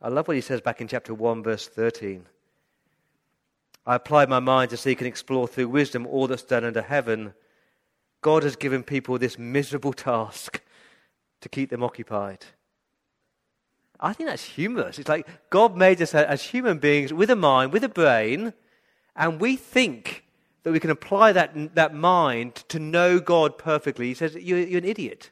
I 0.00 0.08
love 0.08 0.28
what 0.28 0.36
he 0.36 0.40
says 0.40 0.60
back 0.60 0.80
in 0.80 0.88
chapter 0.88 1.12
1, 1.14 1.42
verse 1.42 1.66
13. 1.66 2.24
I 3.86 3.94
applied 3.96 4.28
my 4.28 4.38
mind 4.38 4.70
to 4.70 4.76
seek 4.76 5.00
and 5.00 5.08
explore 5.08 5.48
through 5.48 5.68
wisdom 5.68 6.06
all 6.06 6.26
that's 6.26 6.42
done 6.42 6.64
under 6.64 6.82
heaven. 6.82 7.32
God 8.20 8.42
has 8.42 8.54
given 8.54 8.82
people 8.82 9.18
this 9.18 9.38
miserable 9.38 9.92
task 9.92 10.60
to 11.40 11.48
keep 11.48 11.70
them 11.70 11.82
occupied. 11.82 12.44
I 13.98 14.12
think 14.12 14.28
that's 14.28 14.44
humorous. 14.44 14.98
It's 14.98 15.08
like 15.08 15.26
God 15.50 15.76
made 15.76 16.00
us 16.02 16.14
as 16.14 16.42
human 16.42 16.78
beings 16.78 17.12
with 17.12 17.30
a 17.30 17.36
mind, 17.36 17.72
with 17.72 17.82
a 17.82 17.88
brain, 17.88 18.52
and 19.18 19.40
we 19.40 19.56
think 19.56 20.24
that 20.62 20.70
we 20.72 20.78
can 20.80 20.90
apply 20.90 21.32
that, 21.32 21.74
that 21.74 21.92
mind 21.92 22.54
to 22.68 22.78
know 22.78 23.18
God 23.18 23.58
perfectly. 23.58 24.06
He 24.06 24.14
says, 24.14 24.34
You're, 24.36 24.60
you're 24.60 24.78
an 24.78 24.84
idiot. 24.84 25.30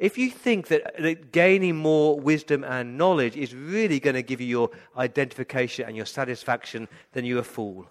If 0.00 0.18
you 0.18 0.30
think 0.30 0.66
that, 0.66 0.98
that 1.00 1.30
gaining 1.32 1.76
more 1.76 2.18
wisdom 2.18 2.64
and 2.64 2.98
knowledge 2.98 3.36
is 3.36 3.54
really 3.54 4.00
going 4.00 4.14
to 4.16 4.22
give 4.22 4.40
you 4.40 4.48
your 4.48 4.70
identification 4.98 5.86
and 5.86 5.96
your 5.96 6.06
satisfaction, 6.06 6.88
then 7.12 7.24
you're 7.24 7.38
a 7.38 7.44
fool. 7.44 7.86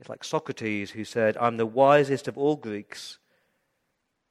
It's 0.00 0.08
like 0.08 0.24
Socrates 0.24 0.90
who 0.90 1.04
said, 1.04 1.36
I'm 1.36 1.56
the 1.56 1.64
wisest 1.66 2.26
of 2.26 2.36
all 2.36 2.56
Greeks 2.56 3.20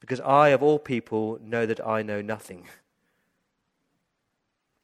because 0.02 0.20
I, 0.20 0.50
of 0.50 0.62
all 0.62 0.78
people, 0.80 1.40
know 1.42 1.66
that 1.66 1.80
I 1.88 2.02
know 2.04 2.22
nothing. 2.22 2.68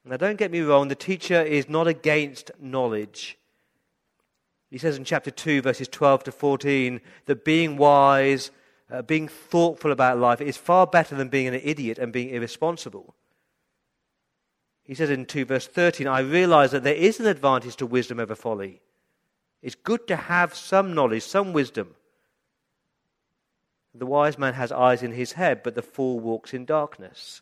Now, 0.06 0.18
don't 0.18 0.38
get 0.38 0.52
me 0.52 0.62
wrong, 0.62 0.88
the 0.88 0.96
teacher 0.96 1.42
is 1.42 1.68
not 1.68 1.88
against 1.88 2.52
knowledge. 2.60 3.38
He 4.70 4.78
says 4.78 4.98
in 4.98 5.04
chapter 5.04 5.32
2, 5.32 5.62
verses 5.62 5.88
12 5.88 6.26
to 6.26 6.32
14, 6.32 7.02
that 7.26 7.44
being 7.44 7.76
wise, 7.76 8.52
uh, 8.92 9.02
being 9.02 9.28
thoughtful 9.28 9.92
about 9.92 10.18
life 10.20 10.42
is 10.42 10.58
far 10.58 10.88
better 10.88 11.16
than 11.16 11.28
being 11.30 11.48
an 11.48 11.56
idiot 11.56 11.98
and 11.98 12.14
being 12.14 12.30
irresponsible. 12.30 13.14
He 14.84 14.96
says 14.96 15.10
in 15.12 15.26
2 15.28 15.46
verse 15.46 15.68
13, 15.68 16.08
I 16.08 16.20
realize 16.20 16.72
that 16.72 16.84
there 16.84 16.96
is 16.96 17.20
an 17.20 17.28
advantage 17.28 17.76
to 17.76 17.86
wisdom 17.86 18.20
over 18.20 18.34
folly. 18.36 18.82
It's 19.62 19.76
good 19.76 20.08
to 20.08 20.16
have 20.16 20.56
some 20.56 20.96
knowledge, 20.96 21.24
some 21.24 21.54
wisdom. 21.54 21.94
The 23.94 24.06
wise 24.08 24.38
man 24.40 24.54
has 24.54 24.72
eyes 24.72 25.04
in 25.04 25.12
his 25.12 25.34
head, 25.34 25.62
but 25.62 25.76
the 25.76 25.82
fool 25.84 26.20
walks 26.20 26.54
in 26.56 26.66
darkness. 26.66 27.42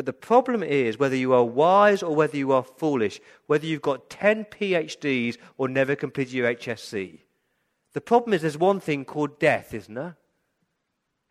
But 0.00 0.06
the 0.06 0.12
problem 0.14 0.62
is 0.62 0.98
whether 0.98 1.14
you 1.14 1.34
are 1.34 1.44
wise 1.44 2.02
or 2.02 2.14
whether 2.16 2.34
you 2.34 2.52
are 2.52 2.62
foolish, 2.62 3.20
whether 3.48 3.66
you've 3.66 3.82
got 3.82 4.08
10 4.08 4.46
PhDs 4.46 5.36
or 5.58 5.68
never 5.68 5.94
completed 5.94 6.32
your 6.32 6.48
HSC. 6.54 7.18
The 7.92 8.00
problem 8.00 8.32
is 8.32 8.40
there's 8.40 8.56
one 8.56 8.80
thing 8.80 9.04
called 9.04 9.38
death, 9.38 9.74
isn't 9.74 9.92
there? 9.92 10.16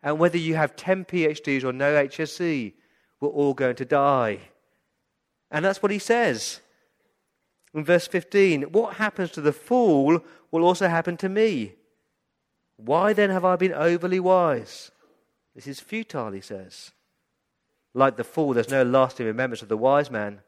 And 0.04 0.20
whether 0.20 0.38
you 0.38 0.54
have 0.54 0.76
10 0.76 1.04
PhDs 1.06 1.64
or 1.64 1.72
no 1.72 1.94
HSC, 1.94 2.74
we're 3.18 3.28
all 3.28 3.54
going 3.54 3.74
to 3.74 3.84
die. 3.84 4.38
And 5.50 5.64
that's 5.64 5.82
what 5.82 5.90
he 5.90 5.98
says. 5.98 6.60
In 7.74 7.84
verse 7.84 8.06
15, 8.06 8.62
what 8.70 8.94
happens 8.98 9.32
to 9.32 9.40
the 9.40 9.52
fool 9.52 10.22
will 10.52 10.62
also 10.62 10.86
happen 10.86 11.16
to 11.16 11.28
me. 11.28 11.72
Why 12.76 13.14
then 13.14 13.30
have 13.30 13.44
I 13.44 13.56
been 13.56 13.72
overly 13.72 14.20
wise? 14.20 14.92
This 15.56 15.66
is 15.66 15.80
futile, 15.80 16.30
he 16.30 16.40
says. 16.40 16.92
Like 17.94 18.16
the 18.16 18.24
fool, 18.24 18.52
there's 18.54 18.70
no 18.70 18.82
lasting 18.82 19.26
remembrance 19.26 19.62
of 19.62 19.68
the 19.68 19.76
wise 19.76 20.10
man. 20.10 20.40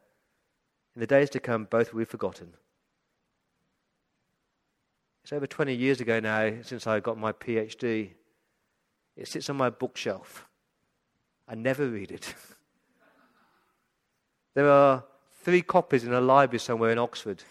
In 0.94 1.00
the 1.00 1.06
days 1.06 1.30
to 1.30 1.40
come, 1.40 1.64
both 1.64 1.92
will 1.92 2.00
be 2.00 2.04
forgotten. 2.04 2.54
It's 5.24 5.32
over 5.32 5.46
20 5.46 5.74
years 5.74 6.00
ago 6.00 6.20
now 6.20 6.52
since 6.62 6.86
I 6.86 7.00
got 7.00 7.18
my 7.18 7.32
PhD. 7.32 8.10
It 9.16 9.28
sits 9.28 9.48
on 9.50 9.56
my 9.56 9.70
bookshelf. 9.70 10.46
I 11.48 11.54
never 11.54 11.86
read 11.88 12.10
it. 12.12 12.32
there 14.54 14.68
are 14.68 15.04
three 15.42 15.62
copies 15.62 16.04
in 16.04 16.12
a 16.12 16.20
library 16.20 16.60
somewhere 16.60 16.90
in 16.90 16.98
Oxford. 16.98 17.42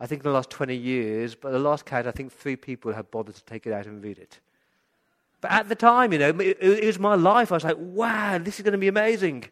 I 0.00 0.06
think 0.06 0.20
in 0.20 0.24
the 0.30 0.34
last 0.34 0.50
20 0.50 0.74
years, 0.76 1.34
but 1.34 1.52
the 1.52 1.58
last 1.58 1.84
count, 1.84 2.06
I 2.06 2.10
think 2.10 2.32
three 2.32 2.56
people 2.56 2.92
have 2.92 3.10
bothered 3.10 3.36
to 3.36 3.44
take 3.44 3.66
it 3.66 3.72
out 3.72 3.86
and 3.86 4.02
read 4.02 4.18
it. 4.18 4.40
But 5.44 5.50
at 5.52 5.68
the 5.68 5.74
time, 5.74 6.10
you 6.14 6.18
know, 6.18 6.30
it, 6.30 6.56
it 6.58 6.86
was 6.86 6.98
my 6.98 7.14
life. 7.16 7.52
I 7.52 7.56
was 7.56 7.64
like, 7.64 7.76
wow, 7.78 8.38
this 8.38 8.58
is 8.58 8.64
going 8.64 8.72
to 8.72 8.78
be 8.78 8.88
amazing. 8.88 9.44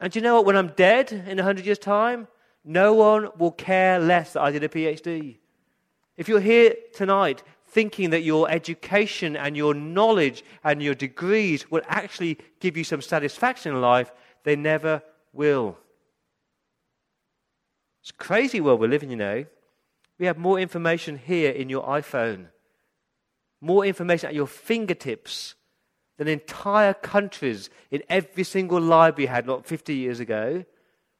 And 0.00 0.10
do 0.10 0.18
you 0.18 0.22
know 0.22 0.34
what? 0.36 0.46
When 0.46 0.56
I'm 0.56 0.68
dead 0.68 1.12
in 1.12 1.36
100 1.36 1.66
years' 1.66 1.78
time, 1.78 2.26
no 2.64 2.94
one 2.94 3.28
will 3.36 3.50
care 3.50 3.98
less 4.00 4.32
that 4.32 4.40
I 4.40 4.50
did 4.50 4.64
a 4.64 4.68
PhD. 4.70 5.40
If 6.16 6.26
you're 6.26 6.40
here 6.40 6.74
tonight 6.94 7.42
thinking 7.66 8.08
that 8.10 8.22
your 8.22 8.50
education 8.50 9.36
and 9.36 9.58
your 9.58 9.74
knowledge 9.74 10.42
and 10.64 10.82
your 10.82 10.94
degrees 10.94 11.70
will 11.70 11.82
actually 11.86 12.38
give 12.58 12.74
you 12.78 12.82
some 12.82 13.02
satisfaction 13.02 13.72
in 13.74 13.82
life, 13.82 14.10
they 14.44 14.56
never 14.56 15.02
will. 15.34 15.76
It's 18.00 18.10
crazy 18.12 18.58
world 18.58 18.80
we're 18.80 18.88
living, 18.88 19.10
you 19.10 19.16
know. 19.16 19.36
Eh? 19.40 19.44
We 20.18 20.24
have 20.24 20.38
more 20.38 20.58
information 20.58 21.18
here 21.18 21.50
in 21.50 21.68
your 21.68 21.84
iPhone 21.86 22.46
more 23.60 23.84
information 23.84 24.28
at 24.28 24.34
your 24.34 24.46
fingertips 24.46 25.54
than 26.16 26.28
entire 26.28 26.94
countries 26.94 27.70
in 27.90 28.02
every 28.08 28.44
single 28.44 28.80
library 28.80 29.26
had 29.26 29.46
not 29.46 29.66
50 29.66 29.94
years 29.94 30.20
ago. 30.20 30.64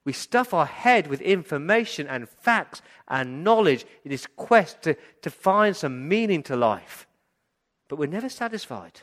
We 0.05 0.13
stuff 0.13 0.55
our 0.55 0.67
head 0.67 1.07
with 1.09 1.21
information 1.21 2.07
and 2.07 2.29
facts 2.29 2.83
and 3.09 3.45
knowledge 3.45 3.85
in 4.05 4.11
this 4.11 4.27
quest 4.37 4.83
to, 4.83 4.97
to 5.23 5.31
find 5.31 5.77
some 5.77 6.09
meaning 6.09 6.43
to 6.45 6.57
life. 6.57 7.07
But 7.89 7.97
we're 7.99 8.07
never 8.09 8.29
satisfied. 8.29 9.01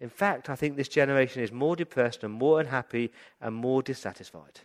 In 0.00 0.08
fact, 0.08 0.48
I 0.48 0.56
think 0.56 0.76
this 0.76 0.88
generation 0.88 1.42
is 1.42 1.52
more 1.52 1.76
depressed 1.76 2.24
and 2.24 2.32
more 2.32 2.60
unhappy 2.60 3.12
and 3.40 3.54
more 3.54 3.82
dissatisfied. 3.82 4.60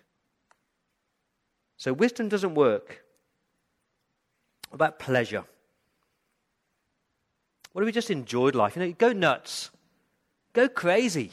So 1.77 1.91
wisdom 1.91 2.29
doesn't 2.29 2.55
work. 2.55 3.01
about 4.71 4.97
pleasure? 4.99 5.45
What 7.75 7.81
if 7.81 7.87
we 7.87 7.91
just 7.91 8.09
enjoyed 8.09 8.55
life? 8.55 8.77
You 8.77 8.85
know, 8.85 8.91
go 8.93 9.11
nuts, 9.11 9.69
go 10.53 10.69
crazy, 10.69 11.29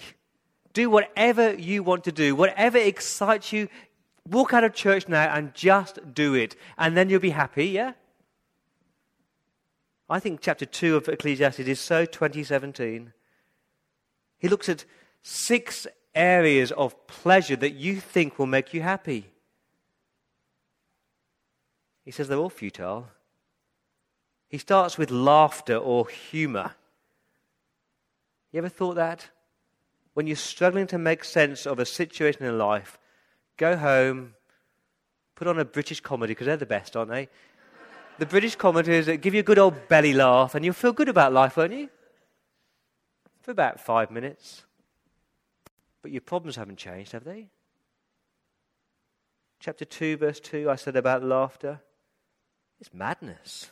do 0.72 0.90
whatever 0.90 1.54
you 1.54 1.84
want 1.84 2.02
to 2.02 2.10
do, 2.12 2.34
whatever 2.34 2.78
excites 2.78 3.52
you. 3.52 3.68
Walk 4.28 4.52
out 4.52 4.64
of 4.64 4.74
church 4.74 5.06
now 5.06 5.32
and 5.32 5.54
just 5.54 6.00
do 6.12 6.34
it, 6.34 6.56
and 6.76 6.96
then 6.96 7.08
you'll 7.08 7.20
be 7.20 7.30
happy, 7.30 7.66
yeah? 7.68 7.92
I 10.10 10.18
think 10.18 10.40
chapter 10.40 10.66
2 10.66 10.96
of 10.96 11.08
Ecclesiastes 11.08 11.60
is 11.60 11.78
so 11.78 12.04
2017. 12.06 13.12
He 14.40 14.48
looks 14.48 14.68
at 14.68 14.84
six 15.22 15.86
areas 16.12 16.72
of 16.72 17.06
pleasure 17.06 17.54
that 17.54 17.74
you 17.74 18.00
think 18.00 18.40
will 18.40 18.46
make 18.46 18.74
you 18.74 18.82
happy. 18.82 19.26
He 22.04 22.10
says 22.10 22.26
they're 22.26 22.36
all 22.36 22.50
futile. 22.50 23.06
He 24.52 24.58
starts 24.58 24.98
with 24.98 25.10
laughter 25.10 25.76
or 25.76 26.06
humor. 26.06 26.72
You 28.52 28.58
ever 28.58 28.68
thought 28.68 28.96
that? 28.96 29.30
When 30.12 30.26
you're 30.26 30.36
struggling 30.36 30.86
to 30.88 30.98
make 30.98 31.24
sense 31.24 31.64
of 31.66 31.78
a 31.78 31.86
situation 31.86 32.42
in 32.44 32.58
life, 32.58 32.98
go 33.56 33.78
home, 33.78 34.34
put 35.36 35.46
on 35.48 35.58
a 35.58 35.64
British 35.64 36.00
comedy, 36.00 36.32
because 36.32 36.44
they're 36.46 36.58
the 36.58 36.66
best, 36.66 36.96
aren't 36.98 37.10
they? 37.10 37.30
the 38.18 38.26
British 38.26 38.54
comedies 38.54 39.06
that 39.06 39.22
give 39.22 39.32
you 39.32 39.40
a 39.40 39.42
good 39.42 39.58
old 39.58 39.88
belly 39.88 40.12
laugh, 40.12 40.54
and 40.54 40.66
you'll 40.66 40.74
feel 40.74 40.92
good 40.92 41.08
about 41.08 41.32
life, 41.32 41.56
won't 41.56 41.72
you? 41.72 41.88
For 43.40 43.52
about 43.52 43.80
five 43.80 44.10
minutes. 44.10 44.64
But 46.02 46.10
your 46.10 46.20
problems 46.20 46.56
haven't 46.56 46.76
changed, 46.76 47.12
have 47.12 47.24
they? 47.24 47.48
Chapter 49.60 49.86
2, 49.86 50.18
verse 50.18 50.40
2, 50.40 50.68
I 50.68 50.74
said 50.76 50.94
about 50.96 51.22
laughter. 51.24 51.80
It's 52.82 52.92
madness. 52.92 53.70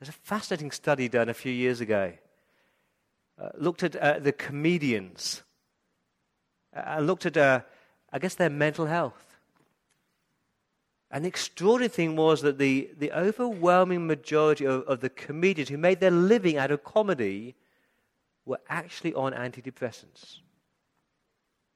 There's 0.00 0.08
a 0.08 0.12
fascinating 0.12 0.70
study 0.70 1.08
done 1.08 1.28
a 1.28 1.34
few 1.34 1.52
years 1.52 1.80
ago. 1.82 2.12
Uh, 3.40 3.50
looked 3.56 3.82
at 3.82 3.94
uh, 3.96 4.18
the 4.18 4.32
comedians 4.32 5.42
uh, 6.74 6.82
and 6.86 7.06
looked 7.06 7.26
at, 7.26 7.36
uh, 7.36 7.60
I 8.12 8.18
guess, 8.18 8.34
their 8.34 8.50
mental 8.50 8.86
health. 8.86 9.26
And 11.10 11.24
the 11.24 11.28
extraordinary 11.28 11.88
thing 11.88 12.16
was 12.16 12.40
that 12.42 12.56
the, 12.56 12.88
the 12.96 13.12
overwhelming 13.12 14.06
majority 14.06 14.64
of, 14.64 14.82
of 14.84 15.00
the 15.00 15.10
comedians 15.10 15.68
who 15.68 15.76
made 15.76 16.00
their 16.00 16.10
living 16.10 16.56
out 16.56 16.70
of 16.70 16.82
comedy 16.84 17.56
were 18.46 18.60
actually 18.70 19.12
on 19.14 19.32
antidepressants. 19.32 20.38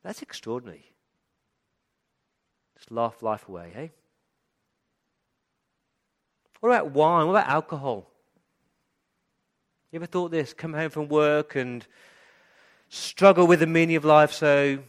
That's 0.02 0.22
extraordinary. 0.22 0.84
Just 2.76 2.90
laugh 2.90 3.22
life 3.22 3.46
away, 3.48 3.72
eh? 3.74 3.88
What 6.60 6.70
about 6.70 6.92
wine? 6.92 7.26
What 7.26 7.34
about 7.36 7.50
alcohol? 7.52 8.10
You 9.94 9.98
ever 10.00 10.06
thought 10.06 10.32
this? 10.32 10.52
Come 10.52 10.72
home 10.72 10.90
from 10.90 11.06
work 11.06 11.54
and 11.54 11.86
struggle 12.88 13.46
with 13.46 13.60
the 13.60 13.66
meaning 13.68 13.94
of 13.94 14.04
life, 14.04 14.32
so 14.32 14.80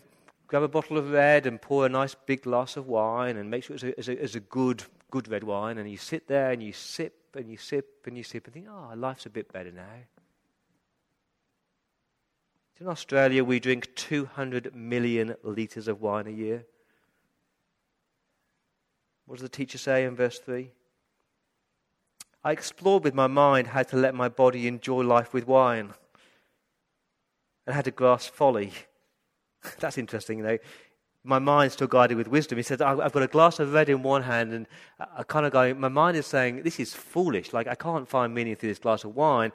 grab 0.48 0.64
a 0.64 0.68
bottle 0.68 0.98
of 0.98 1.12
red 1.12 1.46
and 1.46 1.62
pour 1.62 1.86
a 1.86 1.90
nice 1.90 2.16
big 2.16 2.42
glass 2.42 2.76
of 2.76 2.88
wine 2.88 3.38
and 3.38 3.52
make 3.52 3.64
sure 3.64 3.76
it's 3.76 3.84
a, 3.84 3.90
it's 4.00 4.08
a, 4.08 4.12
it's 4.24 4.34
a 4.34 4.40
good, 4.40 4.82
good 5.12 5.28
red 5.28 5.44
wine. 5.44 5.78
And 5.78 5.88
you 5.88 5.98
sit 5.98 6.28
there 6.28 6.50
and 6.50 6.64
you 6.64 6.74
sip 6.74 7.14
and 7.36 7.48
you 7.48 7.56
sip 7.56 7.88
and 8.08 8.18
you 8.18 8.24
sip 8.24 8.46
and 8.46 8.54
think, 8.56 8.66
ah, 8.68 8.94
oh, 8.94 8.96
life's 8.96 9.28
a 9.28 9.30
bit 9.30 9.54
better 9.54 9.72
now. 9.72 9.94
In 12.80 12.88
Australia, 12.88 13.44
we 13.44 13.60
drink 13.60 13.90
200 13.94 14.74
million 14.76 15.36
litres 15.44 15.88
of 15.88 16.02
wine 16.02 16.26
a 16.26 16.32
year. 16.32 16.66
What 19.28 19.36
does 19.36 19.44
the 19.44 19.50
teacher 19.50 19.78
say 19.78 20.04
in 20.06 20.16
verse 20.16 20.40
3? 20.40 20.72
I 22.46 22.52
explored 22.52 23.04
with 23.04 23.16
my 23.16 23.26
mind 23.26 23.66
how 23.70 23.82
to 23.82 23.98
let 23.98 24.14
my 24.14 24.30
body 24.30 24.68
enjoy 24.68 25.02
life 25.02 25.34
with 25.34 25.48
wine 25.48 25.96
and 27.66 27.76
how 27.76 27.82
to 27.82 27.90
grasp 27.90 28.34
folly. 28.36 28.72
That's 29.80 29.98
interesting, 29.98 30.44
though. 30.44 30.60
My 31.24 31.40
mind's 31.40 31.74
still 31.74 31.88
guided 31.88 32.18
with 32.18 32.28
wisdom. 32.28 32.58
He 32.58 32.62
says, 32.62 32.82
I've 32.82 33.12
got 33.12 33.24
a 33.24 33.28
glass 33.28 33.58
of 33.60 33.74
red 33.74 33.90
in 33.90 34.04
one 34.04 34.22
hand, 34.22 34.54
and 34.54 34.68
I 35.18 35.24
kind 35.24 35.48
of 35.48 35.54
go, 35.54 35.74
my 35.74 35.88
mind 35.88 36.18
is 36.18 36.28
saying, 36.28 36.62
this 36.62 36.80
is 36.80 36.94
foolish. 36.94 37.52
Like, 37.52 37.66
I 37.66 37.74
can't 37.74 38.08
find 38.08 38.32
meaning 38.32 38.56
through 38.56 38.70
this 38.70 38.78
glass 38.78 39.04
of 39.04 39.16
wine. 39.16 39.52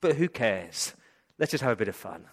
But 0.00 0.14
who 0.14 0.28
cares? 0.28 0.94
Let's 1.40 1.50
just 1.50 1.64
have 1.64 1.72
a 1.72 1.76
bit 1.76 1.88
of 1.88 1.96
fun. 1.96 2.26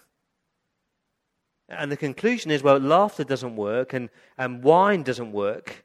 And 1.67 1.91
the 1.91 1.97
conclusion 1.97 2.51
is, 2.51 2.61
well, 2.61 2.77
laughter 2.77 3.23
doesn't 3.23 3.55
work, 3.55 3.91
and, 3.93 4.11
and 4.37 4.61
wine 4.63 5.01
doesn't 5.01 5.31
work. 5.31 5.83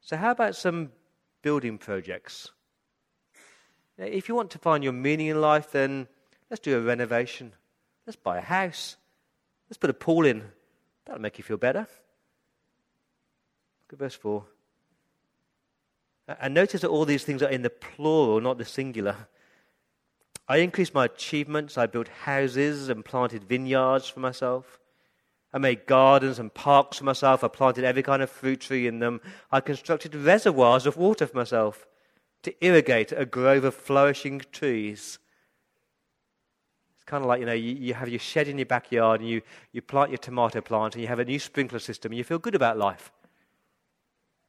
So, 0.00 0.16
how 0.16 0.30
about 0.30 0.56
some 0.56 0.92
building 1.42 1.78
projects. 1.78 2.50
If 3.98 4.28
you 4.28 4.34
want 4.34 4.50
to 4.50 4.58
find 4.58 4.82
your 4.82 4.92
meaning 4.92 5.26
in 5.28 5.40
life, 5.40 5.70
then 5.72 6.08
let's 6.50 6.60
do 6.60 6.76
a 6.76 6.80
renovation. 6.80 7.52
Let's 8.06 8.16
buy 8.16 8.38
a 8.38 8.42
house. 8.42 8.96
Let's 9.68 9.78
put 9.78 9.90
a 9.90 9.94
pool 9.94 10.24
in. 10.26 10.42
That'll 11.04 11.20
make 11.20 11.38
you 11.38 11.44
feel 11.44 11.56
better. 11.58 11.80
Look 13.80 13.92
at 13.94 13.98
verse 13.98 14.14
4. 14.14 14.44
Uh, 16.28 16.34
and 16.40 16.54
notice 16.54 16.80
that 16.82 16.88
all 16.88 17.04
these 17.04 17.24
things 17.24 17.42
are 17.42 17.48
in 17.50 17.62
the 17.62 17.70
plural, 17.70 18.40
not 18.40 18.58
the 18.58 18.64
singular. 18.64 19.28
I 20.48 20.58
increased 20.58 20.94
my 20.94 21.04
achievements. 21.04 21.76
I 21.78 21.86
built 21.86 22.08
houses 22.08 22.88
and 22.88 23.04
planted 23.04 23.44
vineyards 23.44 24.08
for 24.08 24.20
myself. 24.20 24.79
I 25.52 25.58
made 25.58 25.86
gardens 25.86 26.38
and 26.38 26.52
parks 26.52 26.98
for 26.98 27.04
myself. 27.04 27.42
I 27.42 27.48
planted 27.48 27.84
every 27.84 28.02
kind 28.02 28.22
of 28.22 28.30
fruit 28.30 28.60
tree 28.60 28.86
in 28.86 29.00
them. 29.00 29.20
I 29.50 29.60
constructed 29.60 30.14
reservoirs 30.14 30.86
of 30.86 30.96
water 30.96 31.26
for 31.26 31.36
myself 31.36 31.86
to 32.42 32.54
irrigate 32.64 33.12
a 33.12 33.26
grove 33.26 33.64
of 33.64 33.74
flourishing 33.74 34.42
trees. 34.52 35.18
It's 36.94 37.04
kind 37.04 37.22
of 37.24 37.28
like, 37.28 37.40
you 37.40 37.46
know, 37.46 37.52
you, 37.52 37.72
you 37.74 37.94
have 37.94 38.08
your 38.08 38.20
shed 38.20 38.46
in 38.46 38.58
your 38.58 38.66
backyard 38.66 39.20
and 39.20 39.28
you, 39.28 39.42
you 39.72 39.82
plant 39.82 40.10
your 40.10 40.18
tomato 40.18 40.60
plant 40.60 40.94
and 40.94 41.02
you 41.02 41.08
have 41.08 41.18
a 41.18 41.24
new 41.24 41.38
sprinkler 41.38 41.80
system 41.80 42.12
and 42.12 42.16
you 42.18 42.24
feel 42.24 42.38
good 42.38 42.54
about 42.54 42.78
life. 42.78 43.10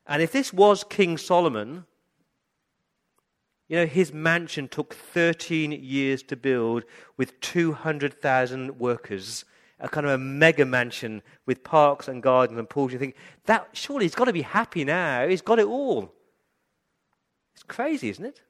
And 0.07 0.21
if 0.21 0.31
this 0.31 0.53
was 0.53 0.83
King 0.83 1.17
Solomon, 1.17 1.85
you 3.67 3.75
know, 3.77 3.85
his 3.87 4.13
mansion 4.13 4.67
took 4.67 4.93
13 4.93 5.71
years 5.71 6.21
to 6.23 6.35
build 6.35 6.83
with 7.17 7.39
200,000 7.41 8.79
workers 8.79 9.45
a 9.81 9.89
kind 9.89 10.05
of 10.05 10.11
a 10.13 10.17
mega 10.17 10.65
mansion 10.65 11.21
with 11.45 11.63
parks 11.63 12.07
and 12.07 12.21
gardens 12.21 12.57
and 12.57 12.69
pools. 12.69 12.93
You 12.93 12.99
think, 12.99 13.15
that 13.45 13.67
surely 13.73 14.05
he's 14.05 14.15
got 14.15 14.25
to 14.25 14.33
be 14.33 14.43
happy 14.43 14.85
now. 14.85 15.27
He's 15.27 15.41
got 15.41 15.59
it 15.59 15.65
all. 15.65 16.13
It's 17.55 17.63
crazy, 17.63 18.09
isn't 18.09 18.23
it? 18.25 18.41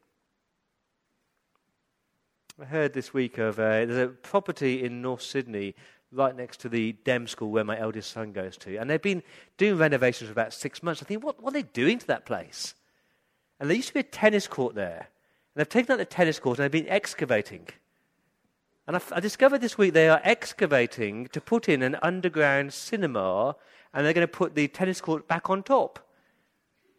I 2.62 2.66
heard 2.66 2.94
this 2.94 3.14
week 3.14 3.38
of 3.38 3.58
uh, 3.60 3.86
there's 3.86 3.98
a 4.10 4.10
property 4.10 4.84
in 4.84 5.02
North 5.02 5.22
Sydney 5.24 5.74
right 6.12 6.36
next 6.36 6.58
to 6.60 6.70
the 6.70 6.92
Dem 6.92 7.26
School 7.26 7.50
where 7.50 7.64
my 7.64 7.80
eldest 7.80 8.12
son 8.12 8.34
goes 8.34 8.58
to. 8.58 8.76
And 8.78 8.90
they've 8.90 9.02
been 9.02 9.24
doing 9.58 9.78
renovations 9.78 10.28
for 10.28 10.34
about 10.34 10.54
six 10.54 10.84
months. 10.84 11.02
I 11.02 11.06
think, 11.06 11.24
what, 11.24 11.42
what 11.42 11.52
are 11.52 11.58
they 11.60 11.64
doing 11.70 11.98
to 12.00 12.08
that 12.08 12.26
place? 12.26 12.76
And 13.60 13.70
there 13.70 13.78
used 13.78 13.88
to 13.88 13.94
be 13.94 14.00
a 14.02 14.04
tennis 14.04 14.48
court 14.48 14.76
there. 14.76 14.98
And 15.08 15.60
they've 15.60 15.70
taken 15.70 15.94
out 15.94 15.98
the 15.98 16.06
tennis 16.06 16.38
court 16.40 16.60
and 16.60 16.66
they've 16.66 16.84
been 16.84 16.92
excavating. 16.92 17.68
And 18.94 18.98
I, 19.12 19.16
I 19.16 19.20
discovered 19.22 19.60
this 19.60 19.78
week 19.78 19.94
they 19.94 20.10
are 20.10 20.20
excavating 20.22 21.28
to 21.28 21.40
put 21.40 21.70
in 21.70 21.82
an 21.82 21.96
underground 22.02 22.74
cinema, 22.74 23.56
and 23.94 24.06
they're 24.06 24.12
going 24.12 24.28
to 24.28 24.34
put 24.34 24.54
the 24.54 24.68
tennis 24.68 25.00
court 25.00 25.30
back 25.30 25.50
on 25.50 25.64
top 25.64 26.06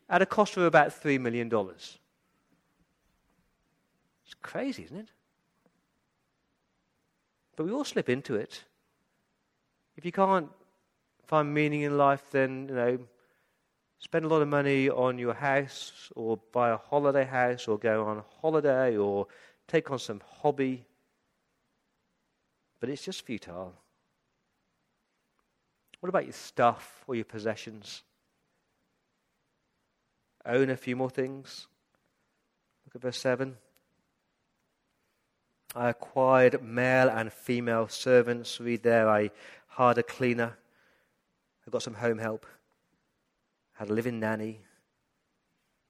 at 0.09 0.23
a 0.23 0.27
cost 0.27 0.57
of 0.57 0.63
about 0.63 0.89
$3 0.99 1.21
million. 1.21 1.51
It's 1.55 1.93
crazy, 4.41 4.85
isn't 4.85 4.97
it? 4.97 5.09
But 7.57 7.67
we 7.67 7.73
all 7.73 7.85
slip 7.85 8.09
into 8.09 8.37
it. 8.37 8.65
If 9.99 10.07
you 10.07 10.13
can't 10.13 10.49
find 11.27 11.53
meaning 11.53 11.83
in 11.83 11.99
life, 11.99 12.25
then, 12.31 12.69
you 12.71 12.75
know, 12.75 12.99
spend 13.99 14.25
a 14.25 14.29
lot 14.29 14.41
of 14.41 14.49
money 14.49 14.89
on 14.89 15.19
your 15.19 15.35
house 15.35 16.11
or 16.17 16.39
buy 16.53 16.71
a 16.71 16.79
holiday 16.79 17.27
house 17.27 17.69
or 17.69 17.77
go 17.79 18.03
on 18.07 18.23
holiday 18.41 18.97
or 18.97 19.27
take 19.69 19.91
on 19.91 19.99
some 19.99 20.23
hobby 20.41 20.87
but 22.83 22.91
it's 22.91 23.03
just 23.05 23.25
futile. 23.25 23.73
What 26.01 26.09
about 26.09 26.25
your 26.25 26.33
stuff 26.33 27.05
or 27.07 27.15
your 27.15 27.25
possessions? 27.25 28.03
Own 30.45 30.69
a 30.69 30.77
few 30.77 30.97
more 30.97 31.09
things. 31.09 31.69
Look 32.85 32.97
at 32.97 33.03
verse 33.03 33.19
7. 33.21 33.55
I 35.77 35.91
acquired 35.91 36.61
male 36.61 37.09
and 37.09 37.33
female 37.33 37.87
servants. 37.87 38.59
Read 38.59 38.83
there, 38.83 39.09
I 39.09 39.31
hired 39.69 39.99
a 39.99 40.03
cleaner. 40.03 40.59
I 41.65 41.71
got 41.71 41.85
some 41.85 41.95
home 41.95 42.19
help. 42.19 42.45
I 43.79 43.83
had 43.85 43.91
a 43.91 43.93
living 43.93 44.19
nanny. 44.19 44.59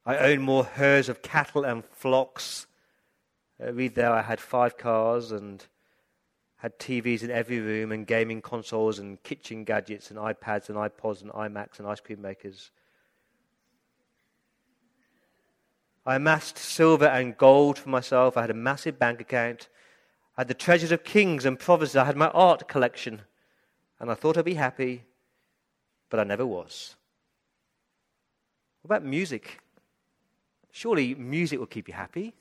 I 0.05 0.17
owned 0.17 0.43
more 0.43 0.63
herds 0.63 1.09
of 1.09 1.23
cattle 1.23 1.63
and 1.63 1.83
flocks. 1.83 2.67
Uh, 3.59 3.73
read 3.73 3.95
there, 3.95 4.11
I 4.11 4.21
had 4.21 4.39
five 4.39 4.77
cars 4.77 5.31
and 5.31 5.65
had 6.63 6.79
TVs 6.79 7.23
in 7.23 7.29
every 7.29 7.59
room 7.59 7.91
and 7.91 8.07
gaming 8.07 8.41
consoles 8.41 8.97
and 8.97 9.21
kitchen 9.21 9.65
gadgets 9.65 10.09
and 10.09 10.17
iPads 10.17 10.69
and 10.69 10.77
iPods 10.77 11.21
and 11.21 11.29
iMacs 11.31 11.77
and 11.77 11.85
ice 11.85 11.99
cream 11.99 12.21
makers. 12.21 12.71
I 16.05 16.15
amassed 16.15 16.57
silver 16.57 17.03
and 17.07 17.37
gold 17.37 17.77
for 17.77 17.89
myself. 17.89 18.37
I 18.37 18.41
had 18.41 18.49
a 18.49 18.53
massive 18.53 18.97
bank 18.97 19.19
account. 19.19 19.67
I 20.37 20.41
had 20.41 20.47
the 20.47 20.53
treasures 20.53 20.93
of 20.93 21.03
kings 21.03 21.43
and 21.43 21.59
provinces. 21.59 21.97
I 21.97 22.05
had 22.05 22.15
my 22.15 22.29
art 22.29 22.69
collection. 22.69 23.23
And 23.99 24.09
I 24.09 24.13
thought 24.13 24.37
I'd 24.37 24.45
be 24.45 24.53
happy, 24.53 25.03
but 26.09 26.17
I 26.17 26.23
never 26.23 26.45
was. 26.45 26.95
What 28.83 28.95
about 28.99 29.05
music? 29.05 29.59
Surely 30.71 31.13
music 31.13 31.59
will 31.59 31.65
keep 31.65 31.89
you 31.89 31.93
happy. 31.93 32.33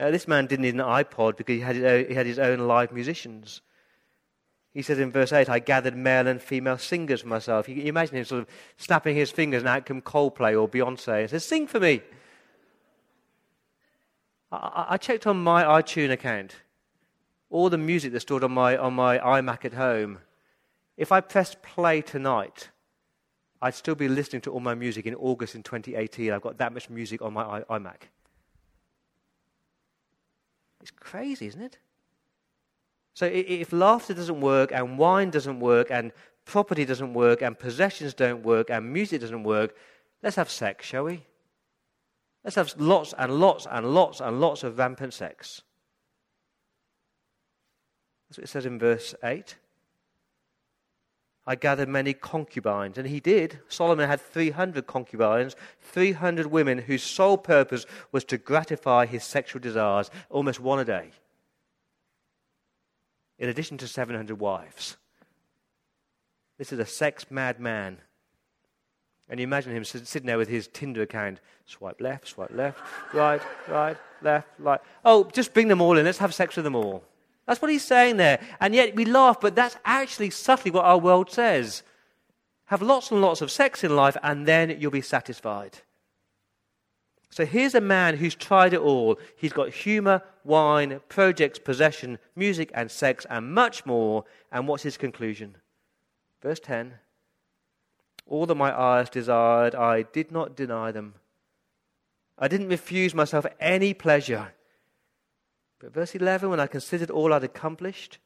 Uh, 0.00 0.10
this 0.10 0.26
man 0.26 0.46
didn't 0.46 0.62
need 0.62 0.72
an 0.74 0.80
iPod 0.80 1.36
because 1.36 1.54
he 1.54 1.60
had, 1.60 1.76
own, 1.76 2.06
he 2.06 2.14
had 2.14 2.24
his 2.24 2.38
own 2.38 2.60
live 2.60 2.90
musicians. 2.90 3.60
He 4.72 4.80
says 4.80 4.98
in 4.98 5.12
verse 5.12 5.30
8, 5.32 5.50
I 5.50 5.58
gathered 5.58 5.94
male 5.94 6.26
and 6.26 6.40
female 6.40 6.78
singers 6.78 7.20
for 7.20 7.28
myself. 7.28 7.68
You, 7.68 7.74
you 7.74 7.84
imagine 7.86 8.16
him 8.16 8.24
sort 8.24 8.42
of 8.42 8.48
snapping 8.78 9.14
his 9.14 9.30
fingers 9.30 9.60
and 9.60 9.68
out 9.68 9.84
come 9.84 10.00
Coldplay 10.00 10.58
or 10.58 10.68
Beyonce 10.70 11.20
and 11.20 11.28
says, 11.30 11.44
Sing 11.44 11.66
for 11.66 11.80
me. 11.80 12.00
I, 14.50 14.86
I 14.90 14.96
checked 14.96 15.26
on 15.26 15.42
my 15.42 15.64
iTunes 15.64 16.12
account, 16.12 16.54
all 17.50 17.68
the 17.68 17.76
music 17.76 18.12
that's 18.12 18.22
stored 18.22 18.44
on 18.44 18.52
my, 18.52 18.78
on 18.78 18.94
my 18.94 19.18
iMac 19.18 19.66
at 19.66 19.74
home. 19.74 20.20
If 20.96 21.12
I 21.12 21.20
pressed 21.20 21.60
play 21.62 22.00
tonight, 22.00 22.70
I'd 23.60 23.74
still 23.74 23.94
be 23.96 24.08
listening 24.08 24.40
to 24.42 24.52
all 24.52 24.60
my 24.60 24.74
music 24.74 25.04
in 25.04 25.14
August 25.16 25.54
in 25.54 25.62
2018. 25.62 26.32
I've 26.32 26.40
got 26.40 26.56
that 26.56 26.72
much 26.72 26.88
music 26.88 27.20
on 27.20 27.34
my 27.34 27.60
iMac. 27.68 28.02
It's 30.80 30.90
crazy, 30.90 31.46
isn't 31.46 31.60
it? 31.60 31.78
So 33.14 33.26
if 33.26 33.72
laughter 33.72 34.14
doesn't 34.14 34.40
work, 34.40 34.72
and 34.72 34.96
wine 34.98 35.30
doesn't 35.30 35.60
work, 35.60 35.90
and 35.90 36.12
property 36.44 36.84
doesn't 36.84 37.12
work, 37.14 37.42
and 37.42 37.58
possessions 37.58 38.14
don't 38.14 38.42
work, 38.42 38.70
and 38.70 38.92
music 38.92 39.20
doesn't 39.20 39.42
work, 39.44 39.74
let's 40.22 40.36
have 40.36 40.50
sex, 40.50 40.86
shall 40.86 41.04
we? 41.04 41.24
Let's 42.44 42.56
have 42.56 42.72
lots 42.78 43.12
and 43.18 43.32
lots 43.38 43.66
and 43.70 43.94
lots 43.94 44.20
and 44.20 44.40
lots 44.40 44.62
of 44.62 44.78
rampant 44.78 45.12
sex. 45.12 45.62
That's 48.28 48.38
what 48.38 48.44
it 48.44 48.50
says 48.52 48.64
in 48.64 48.78
verse 48.78 49.14
8. 49.22 49.54
I 51.50 51.56
gathered 51.56 51.88
many 51.88 52.12
concubines. 52.14 52.96
And 52.96 53.08
he 53.08 53.18
did. 53.18 53.58
Solomon 53.66 54.08
had 54.08 54.20
300 54.20 54.86
concubines, 54.86 55.56
300 55.80 56.46
women 56.46 56.78
whose 56.78 57.02
sole 57.02 57.36
purpose 57.36 57.86
was 58.12 58.22
to 58.26 58.38
gratify 58.38 59.06
his 59.06 59.24
sexual 59.24 59.58
desires, 59.60 60.12
almost 60.30 60.60
one 60.60 60.78
a 60.78 60.84
day, 60.84 61.08
in 63.36 63.48
addition 63.48 63.78
to 63.78 63.88
700 63.88 64.38
wives. 64.38 64.96
This 66.56 66.72
is 66.72 66.78
a 66.78 66.86
sex 66.86 67.28
mad 67.32 67.58
man. 67.58 67.96
And 69.28 69.40
you 69.40 69.44
imagine 69.44 69.72
him 69.74 69.84
sitting 69.84 70.28
there 70.28 70.38
with 70.38 70.48
his 70.48 70.68
Tinder 70.72 71.02
account. 71.02 71.40
Swipe 71.66 72.00
left, 72.00 72.28
swipe 72.28 72.52
left, 72.54 72.78
right, 73.12 73.42
right, 73.66 73.96
left, 74.22 74.46
right. 74.60 74.78
Oh, 75.04 75.28
just 75.32 75.52
bring 75.52 75.66
them 75.66 75.80
all 75.80 75.98
in. 75.98 76.04
Let's 76.04 76.18
have 76.18 76.32
sex 76.32 76.54
with 76.54 76.62
them 76.64 76.76
all. 76.76 77.02
That's 77.50 77.60
what 77.60 77.72
he's 77.72 77.84
saying 77.84 78.16
there. 78.16 78.38
And 78.60 78.76
yet 78.76 78.94
we 78.94 79.04
laugh, 79.04 79.40
but 79.40 79.56
that's 79.56 79.76
actually 79.84 80.30
subtly 80.30 80.70
what 80.70 80.84
our 80.84 80.96
world 80.98 81.32
says. 81.32 81.82
Have 82.66 82.80
lots 82.80 83.10
and 83.10 83.20
lots 83.20 83.40
of 83.42 83.50
sex 83.50 83.82
in 83.82 83.96
life, 83.96 84.16
and 84.22 84.46
then 84.46 84.76
you'll 84.80 84.92
be 84.92 85.00
satisfied. 85.00 85.78
So 87.30 87.44
here's 87.44 87.74
a 87.74 87.80
man 87.80 88.18
who's 88.18 88.36
tried 88.36 88.72
it 88.74 88.78
all. 88.78 89.18
He's 89.34 89.52
got 89.52 89.70
humor, 89.74 90.22
wine, 90.44 91.00
projects, 91.08 91.58
possession, 91.58 92.20
music, 92.36 92.70
and 92.72 92.88
sex, 92.88 93.26
and 93.28 93.52
much 93.52 93.84
more. 93.84 94.24
And 94.52 94.68
what's 94.68 94.84
his 94.84 94.96
conclusion? 94.96 95.56
Verse 96.40 96.60
10 96.60 97.00
All 98.28 98.46
that 98.46 98.54
my 98.54 98.72
eyes 98.80 99.10
desired, 99.10 99.74
I 99.74 100.02
did 100.02 100.30
not 100.30 100.54
deny 100.54 100.92
them. 100.92 101.14
I 102.38 102.46
didn't 102.46 102.68
refuse 102.68 103.12
myself 103.12 103.44
any 103.58 103.92
pleasure. 103.92 104.52
But 105.80 105.92
verse 105.94 106.14
11, 106.14 106.50
when 106.50 106.60
I 106.60 106.66
considered 106.66 107.10
all 107.10 107.32
I'd 107.32 107.42
accomplished 107.44 108.18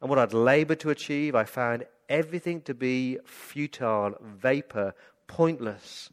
and 0.00 0.08
what 0.08 0.18
I'd 0.20 0.32
labored 0.32 0.80
to 0.80 0.90
achieve, 0.90 1.34
I 1.34 1.44
found 1.44 1.84
everything 2.08 2.60
to 2.62 2.74
be 2.74 3.18
futile, 3.24 4.14
vapor, 4.22 4.94
pointless, 5.26 6.10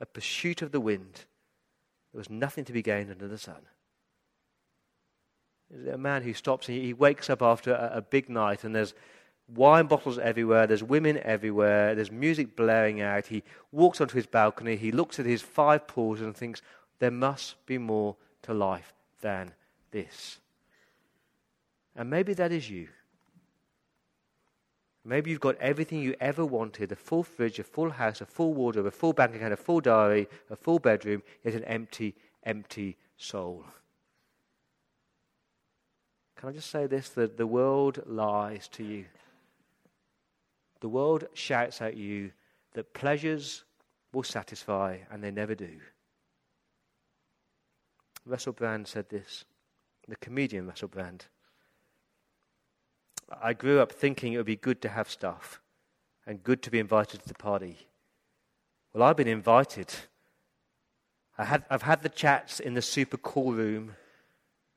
a 0.00 0.06
pursuit 0.06 0.62
of 0.62 0.70
the 0.70 0.80
wind. 0.80 1.24
There 2.12 2.18
was 2.18 2.30
nothing 2.30 2.64
to 2.66 2.72
be 2.72 2.82
gained 2.82 3.10
under 3.10 3.26
the 3.26 3.38
sun. 3.38 3.62
A 5.92 5.98
man 5.98 6.22
who 6.22 6.32
stops 6.34 6.68
and 6.68 6.78
he 6.78 6.92
wakes 6.92 7.28
up 7.28 7.42
after 7.42 7.72
a, 7.72 7.98
a 7.98 8.02
big 8.02 8.28
night 8.28 8.62
and 8.62 8.74
there's 8.74 8.94
wine 9.48 9.86
bottles 9.86 10.18
everywhere, 10.18 10.66
there's 10.66 10.82
women 10.82 11.18
everywhere, 11.18 11.94
there's 11.96 12.10
music 12.10 12.54
blaring 12.54 13.00
out. 13.00 13.26
He 13.26 13.42
walks 13.72 14.00
onto 14.00 14.14
his 14.16 14.26
balcony, 14.26 14.76
he 14.76 14.92
looks 14.92 15.18
at 15.18 15.26
his 15.26 15.42
five 15.42 15.86
pools 15.88 16.20
and 16.20 16.36
thinks, 16.36 16.62
there 17.00 17.10
must 17.10 17.54
be 17.66 17.78
more 17.78 18.16
to 18.42 18.54
life 18.54 18.92
than 19.20 19.52
this. 19.90 20.38
And 21.96 22.10
maybe 22.10 22.34
that 22.34 22.52
is 22.52 22.70
you. 22.70 22.88
Maybe 25.04 25.30
you've 25.30 25.40
got 25.40 25.56
everything 25.56 26.00
you 26.00 26.14
ever 26.20 26.44
wanted 26.44 26.92
a 26.92 26.96
full 26.96 27.22
fridge, 27.22 27.58
a 27.58 27.64
full 27.64 27.90
house, 27.90 28.20
a 28.20 28.26
full 28.26 28.52
wardrobe, 28.52 28.86
a 28.86 28.90
full 28.90 29.12
bank 29.14 29.34
account, 29.34 29.52
a 29.52 29.56
full 29.56 29.80
diary, 29.80 30.28
a 30.50 30.56
full 30.56 30.78
bedroom, 30.78 31.22
yet 31.42 31.54
an 31.54 31.64
empty, 31.64 32.14
empty 32.44 32.96
soul. 33.16 33.64
Can 36.36 36.50
I 36.50 36.52
just 36.52 36.70
say 36.70 36.86
this? 36.86 37.08
The, 37.10 37.26
the 37.26 37.46
world 37.46 38.02
lies 38.06 38.68
to 38.68 38.84
you. 38.84 39.06
The 40.80 40.88
world 40.88 41.24
shouts 41.34 41.80
at 41.80 41.96
you 41.96 42.30
that 42.74 42.94
pleasures 42.94 43.64
will 44.12 44.22
satisfy, 44.22 44.98
and 45.10 45.22
they 45.22 45.30
never 45.30 45.54
do. 45.54 45.80
Russell 48.26 48.52
Brand 48.52 48.86
said 48.86 49.08
this, 49.08 49.44
the 50.08 50.16
comedian 50.16 50.66
Russell 50.66 50.88
Brand. 50.88 51.26
I 53.40 53.52
grew 53.52 53.80
up 53.80 53.92
thinking 53.92 54.32
it 54.32 54.36
would 54.38 54.46
be 54.46 54.56
good 54.56 54.82
to 54.82 54.88
have 54.88 55.08
stuff 55.08 55.60
and 56.26 56.42
good 56.42 56.62
to 56.62 56.70
be 56.70 56.78
invited 56.80 57.22
to 57.22 57.28
the 57.28 57.34
party. 57.34 57.76
Well, 58.92 59.04
I've 59.04 59.16
been 59.16 59.28
invited. 59.28 59.88
I 61.38 61.44
have 61.44 61.64
had, 61.70 61.82
had 61.82 62.02
the 62.02 62.08
chats 62.08 62.58
in 62.60 62.74
the 62.74 62.82
super 62.82 63.16
cool 63.16 63.52
room 63.52 63.94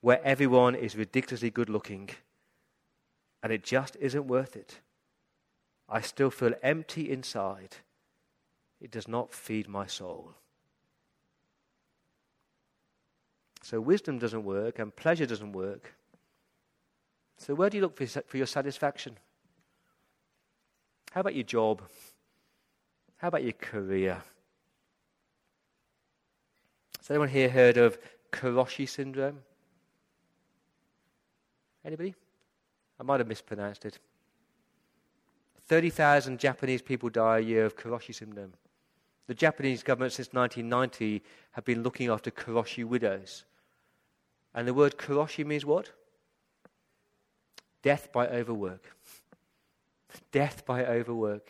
where 0.01 0.23
everyone 0.23 0.75
is 0.75 0.95
ridiculously 0.95 1.49
good 1.49 1.69
looking, 1.69 2.09
and 3.41 3.51
it 3.51 3.63
just 3.63 3.97
isn't 3.99 4.27
worth 4.27 4.55
it. 4.55 4.79
I 5.89 6.01
still 6.01 6.29
feel 6.29 6.53
empty 6.61 7.11
inside. 7.11 7.77
It 8.79 8.91
does 8.91 9.07
not 9.07 9.33
feed 9.33 9.67
my 9.67 9.87
soul. 9.87 10.35
So 13.63 13.79
wisdom 13.79 14.19
doesn't 14.19 14.43
work 14.43 14.77
and 14.79 14.93
pleasure 14.93 15.25
doesn't 15.25 15.53
work. 15.53 15.95
So 17.37 17.55
where 17.55 17.69
do 17.69 17.77
you 17.77 17.81
look 17.83 17.95
for, 17.97 18.05
for 18.05 18.35
your 18.37 18.45
satisfaction? 18.45 19.17
How 21.13 21.21
about 21.21 21.33
your 21.33 21.45
job? 21.45 21.81
How 23.17 23.29
about 23.29 23.41
your 23.43 23.53
career? 23.53 24.21
Has 26.99 27.09
anyone 27.09 27.29
here 27.29 27.49
heard 27.49 27.77
of 27.77 27.97
Karoshi 28.33 28.87
syndrome? 28.87 29.39
Anybody? 31.85 32.15
I 32.99 33.03
might 33.03 33.21
have 33.21 33.27
mispronounced 33.29 33.85
it. 33.85 33.97
30,000 35.67 36.37
Japanese 36.37 36.81
people 36.81 37.09
die 37.09 37.37
a 37.37 37.41
year 37.41 37.65
of 37.65 37.77
Karoshi 37.77 38.13
syndrome. 38.13 38.51
The 39.27 39.33
Japanese 39.33 39.83
government 39.83 40.11
since 40.11 40.29
1990 40.33 41.23
have 41.51 41.63
been 41.63 41.81
looking 41.81 42.09
after 42.09 42.29
Karoshi 42.29 42.83
widows. 42.83 43.45
And 44.53 44.67
the 44.67 44.73
word 44.73 44.97
karoshi 44.97 45.45
means 45.45 45.65
what? 45.65 45.91
Death 47.81 48.09
by 48.13 48.27
overwork. 48.27 48.95
Death 50.31 50.65
by 50.65 50.85
overwork. 50.85 51.45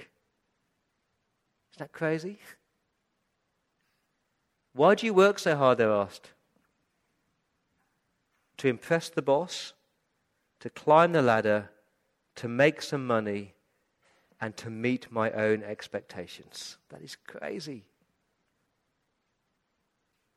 Isn't 1.74 1.80
that 1.80 1.92
crazy? 1.92 2.40
Why 4.74 4.96
do 4.96 5.06
you 5.06 5.14
work 5.14 5.38
so 5.40 5.56
hard? 5.56 5.78
They're 5.78 5.92
asked. 5.92 6.32
To 8.58 8.68
impress 8.70 9.10
the 9.10 9.22
boss, 9.22 9.74
to 10.62 10.70
climb 10.70 11.12
the 11.12 11.22
ladder, 11.22 11.70
to 12.36 12.48
make 12.48 12.82
some 12.82 13.06
money, 13.06 13.54
and 14.40 14.56
to 14.58 14.70
meet 14.70 15.12
my 15.12 15.30
own 15.32 15.62
expectations. 15.64 16.78
That 16.90 17.02
is 17.02 17.18
crazy. 17.28 17.84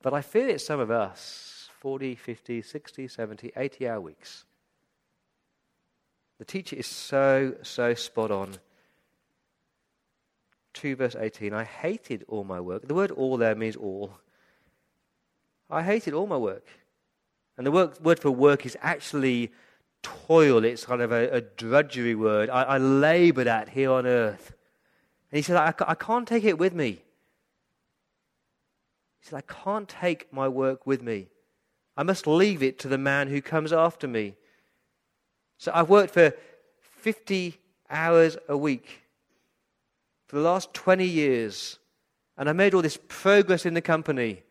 But 0.02 0.12
I 0.14 0.20
fear 0.20 0.48
it's 0.48 0.64
some 0.66 0.80
of 0.80 0.90
us. 0.90 1.65
40, 1.86 2.16
50, 2.16 2.62
60, 2.62 3.06
70, 3.06 3.52
80 3.56 3.88
hour 3.88 4.00
weeks. 4.00 4.44
The 6.40 6.44
teacher 6.44 6.74
is 6.74 6.86
so, 6.88 7.54
so 7.62 7.94
spot 7.94 8.32
on. 8.32 8.56
2 10.74 10.96
verse 10.96 11.14
18 11.16 11.52
I 11.54 11.62
hated 11.62 12.24
all 12.26 12.42
my 12.42 12.60
work. 12.60 12.88
The 12.88 12.92
word 12.94 13.12
all 13.12 13.36
there 13.36 13.54
means 13.54 13.76
all. 13.76 14.14
I 15.70 15.84
hated 15.84 16.12
all 16.12 16.26
my 16.26 16.36
work. 16.36 16.66
And 17.56 17.64
the 17.64 17.70
work, 17.70 18.00
word 18.00 18.18
for 18.18 18.32
work 18.32 18.66
is 18.66 18.76
actually 18.82 19.52
toil, 20.02 20.64
it's 20.64 20.84
kind 20.84 21.00
of 21.02 21.12
a, 21.12 21.28
a 21.36 21.40
drudgery 21.40 22.16
word. 22.16 22.50
I, 22.50 22.62
I 22.64 22.78
labored 22.78 23.46
at 23.46 23.68
here 23.68 23.92
on 23.92 24.06
earth. 24.08 24.54
And 25.30 25.36
he 25.36 25.42
said, 25.42 25.54
I, 25.56 25.72
I 25.86 25.94
can't 25.94 26.26
take 26.26 26.42
it 26.42 26.58
with 26.58 26.74
me. 26.74 26.98
He 29.20 29.26
said, 29.28 29.36
I 29.46 29.62
can't 29.64 29.88
take 29.88 30.32
my 30.32 30.48
work 30.48 30.84
with 30.84 31.00
me. 31.00 31.28
I 31.96 32.02
must 32.02 32.26
leave 32.26 32.62
it 32.62 32.78
to 32.80 32.88
the 32.88 32.98
man 32.98 33.28
who 33.28 33.40
comes 33.40 33.72
after 33.72 34.06
me. 34.06 34.34
So 35.58 35.72
I've 35.74 35.88
worked 35.88 36.12
for 36.12 36.34
50 36.82 37.58
hours 37.88 38.36
a 38.48 38.56
week 38.56 39.02
for 40.26 40.36
the 40.36 40.42
last 40.42 40.74
20 40.74 41.04
years, 41.06 41.78
and 42.36 42.48
I 42.48 42.52
made 42.52 42.74
all 42.74 42.82
this 42.82 42.98
progress 43.08 43.64
in 43.64 43.74
the 43.74 43.80
company. 43.80 44.42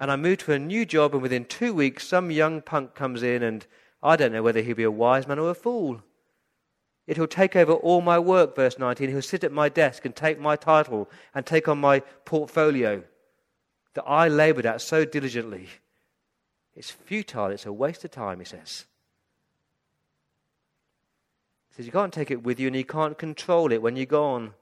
And 0.00 0.12
I 0.12 0.16
moved 0.16 0.40
to 0.42 0.52
a 0.52 0.58
new 0.60 0.86
job, 0.86 1.12
and 1.12 1.22
within 1.22 1.44
two 1.44 1.74
weeks, 1.74 2.06
some 2.06 2.30
young 2.30 2.62
punk 2.62 2.94
comes 2.94 3.24
in, 3.24 3.42
and 3.42 3.66
I 4.00 4.14
don't 4.14 4.30
know 4.32 4.44
whether 4.44 4.60
he'll 4.60 4.76
be 4.76 4.82
a 4.84 4.90
wise 4.92 5.26
man 5.26 5.40
or 5.40 5.50
a 5.50 5.54
fool. 5.54 6.02
it 7.08 7.18
will 7.18 7.26
take 7.26 7.56
over 7.56 7.72
all 7.72 8.02
my 8.02 8.18
work, 8.18 8.54
verse 8.54 8.78
19. 8.78 9.08
He'll 9.08 9.22
sit 9.22 9.42
at 9.42 9.50
my 9.50 9.70
desk 9.70 10.04
and 10.04 10.14
take 10.14 10.38
my 10.38 10.54
title 10.56 11.10
and 11.34 11.44
take 11.46 11.66
on 11.66 11.78
my 11.80 12.00
portfolio 12.26 13.02
that 13.94 14.04
I 14.06 14.28
labored 14.28 14.66
at 14.66 14.82
so 14.82 15.06
diligently. 15.06 15.68
It's 16.78 16.92
futile. 16.92 17.46
It's 17.50 17.66
a 17.66 17.72
waste 17.72 18.04
of 18.04 18.12
time, 18.12 18.38
he 18.38 18.44
says. 18.44 18.86
He 21.70 21.74
says, 21.74 21.86
You 21.86 21.92
can't 21.92 22.12
take 22.12 22.30
it 22.30 22.44
with 22.44 22.60
you 22.60 22.68
and 22.68 22.76
you 22.76 22.84
can't 22.84 23.18
control 23.18 23.72
it 23.72 23.82
when 23.82 23.96
you're 23.96 24.06
gone. 24.06 24.54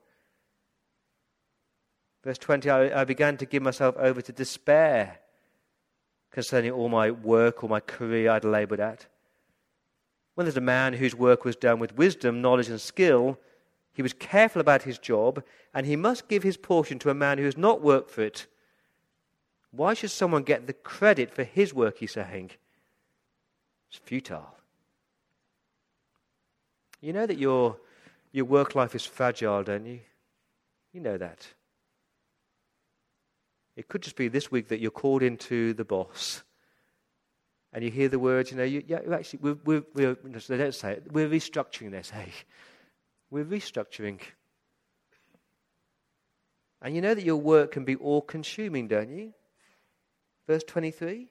Verse 2.25 2.39
20 2.39 2.71
I, 2.71 3.03
I 3.03 3.05
began 3.05 3.37
to 3.37 3.45
give 3.45 3.63
myself 3.63 3.95
over 3.99 4.23
to 4.23 4.33
despair 4.33 5.19
concerning 6.33 6.71
all 6.71 6.89
my 6.89 7.11
work 7.11 7.63
or 7.63 7.69
my 7.69 7.81
career 7.81 8.31
I'd 8.31 8.45
labored 8.47 8.81
at. 8.81 9.07
When 10.37 10.47
there's 10.47 10.57
a 10.57 10.63
man 10.63 10.95
whose 10.95 11.15
work 11.15 11.45
was 11.45 11.55
done 11.55 11.79
with 11.79 11.99
wisdom, 11.99 12.41
knowledge, 12.41 12.71
and 12.71 12.81
skill, 12.81 13.39
he 13.93 14.01
was 14.03 14.15
careful 14.15 14.61
about 14.63 14.83
his 14.85 14.99
job, 14.99 15.43
and 15.75 15.85
he 15.87 15.97
must 15.97 16.29
give 16.29 16.43
his 16.45 16.57
portion 16.57 16.99
to 17.01 17.11
a 17.11 17.15
man 17.15 17.37
who 17.37 17.45
has 17.45 17.57
not 17.59 17.83
worked 17.83 18.11
for 18.11 18.23
it 18.23 18.47
why 19.77 19.93
should 19.93 20.11
someone 20.11 20.43
get 20.43 20.67
the 20.67 20.73
credit 20.73 21.31
for 21.31 21.45
his 21.45 21.75
work, 21.75 21.99
he's 21.99 22.13
saying? 22.13 22.53
It's 23.91 23.99
futile. 24.03 24.55
You 27.03 27.13
know 27.13 27.27
that 27.27 27.39
your, 27.39 27.77
your 28.33 28.47
work 28.47 28.75
life 28.75 28.95
is 28.95 29.05
fragile, 29.05 29.63
don't 29.63 29.85
you? 29.85 30.01
You 30.93 31.01
know 31.01 31.19
that. 31.19 31.47
It 33.77 33.89
could 33.89 34.01
just 34.03 34.17
be 34.17 34.29
this 34.29 34.51
week 34.51 34.69
that 34.69 34.81
you're 34.81 34.91
called 34.91 35.23
into 35.23 35.75
the 35.75 35.85
boss 35.85 36.43
and 37.75 37.85
you 37.85 37.91
hear 37.91 38.09
the 38.09 38.19
words, 38.19 38.51
you 38.51 38.57
know, 38.57 38.65
you, 38.65 38.83
yeah, 38.89 39.01
actually, 39.13 39.41
we're, 39.43 39.59
we're, 39.67 39.83
we're, 39.93 40.15
they 40.15 40.57
don't 40.57 40.75
say 40.75 40.93
it, 40.93 41.13
we're 41.13 41.29
restructuring 41.29 41.91
this, 41.91 42.09
hey. 42.09 42.33
We're 43.31 43.45
restructuring. 43.45 44.21
And 46.81 46.95
you 46.95 47.03
know 47.03 47.13
that 47.13 47.25
your 47.25 47.37
work 47.37 47.73
can 47.73 47.85
be 47.85 47.97
all 47.97 48.23
consuming, 48.23 48.89
don't 48.89 49.11
you? 49.11 49.35
Verse 50.47 50.63
23 50.65 51.27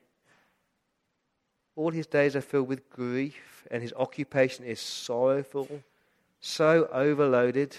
All 1.76 1.92
his 1.92 2.06
days 2.08 2.36
are 2.36 2.42
filled 2.42 2.68
with 2.68 2.90
grief, 2.90 3.66
and 3.72 3.82
his 3.82 3.94
occupation 3.94 4.66
is 4.66 4.80
sorrowful, 4.80 5.82
so 6.42 6.88
overloaded, 6.92 7.76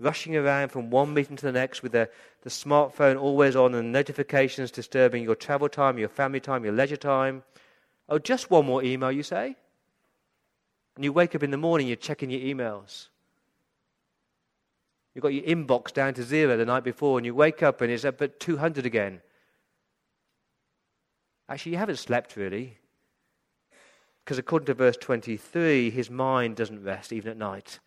rushing 0.00 0.36
around 0.36 0.68
from 0.70 0.90
one 0.90 1.14
meeting 1.14 1.36
to 1.36 1.46
the 1.46 1.52
next 1.52 1.82
with 1.82 1.92
the, 1.92 2.08
the 2.42 2.50
smartphone 2.50 3.20
always 3.20 3.54
on 3.54 3.74
and 3.74 3.92
notifications 3.92 4.70
disturbing 4.70 5.22
your 5.22 5.36
travel 5.36 5.68
time, 5.68 5.98
your 5.98 6.08
family 6.08 6.40
time, 6.40 6.64
your 6.64 6.74
leisure 6.74 6.96
time. 6.96 7.44
Oh, 8.08 8.18
just 8.18 8.50
one 8.50 8.66
more 8.66 8.82
email, 8.82 9.12
you 9.12 9.22
say? 9.22 9.54
And 10.96 11.04
you 11.04 11.12
wake 11.12 11.34
up 11.34 11.42
in 11.42 11.52
the 11.52 11.56
morning, 11.56 11.86
you're 11.86 11.96
checking 11.96 12.28
your 12.30 12.40
emails. 12.54 13.06
You've 15.14 15.22
got 15.22 15.32
your 15.32 15.44
inbox 15.44 15.92
down 15.92 16.14
to 16.14 16.22
zero 16.22 16.56
the 16.56 16.66
night 16.66 16.84
before, 16.84 17.18
and 17.18 17.24
you 17.24 17.34
wake 17.34 17.62
up 17.62 17.80
and 17.80 17.90
it's 17.90 18.04
up 18.04 18.20
at 18.20 18.40
200 18.40 18.84
again. 18.84 19.20
Actually, 21.48 21.72
you 21.72 21.78
haven't 21.78 21.96
slept 21.96 22.36
really. 22.36 22.78
Because 24.24 24.38
according 24.38 24.66
to 24.66 24.74
verse 24.74 24.96
23, 24.96 25.90
his 25.90 26.10
mind 26.10 26.56
doesn't 26.56 26.82
rest 26.84 27.12
even 27.12 27.32
at 27.32 27.36
night. 27.36 27.80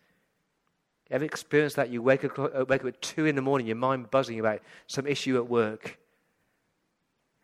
You 1.08 1.16
ever 1.16 1.24
experienced 1.24 1.76
that? 1.76 1.88
You 1.88 2.02
wake 2.02 2.24
up, 2.24 2.38
uh, 2.38 2.64
wake 2.68 2.82
up 2.82 2.88
at 2.88 3.02
2 3.02 3.26
in 3.26 3.36
the 3.36 3.42
morning, 3.42 3.66
your 3.66 3.76
mind 3.76 4.10
buzzing 4.10 4.38
about 4.38 4.60
some 4.86 5.06
issue 5.06 5.36
at 5.36 5.48
work. 5.48 5.98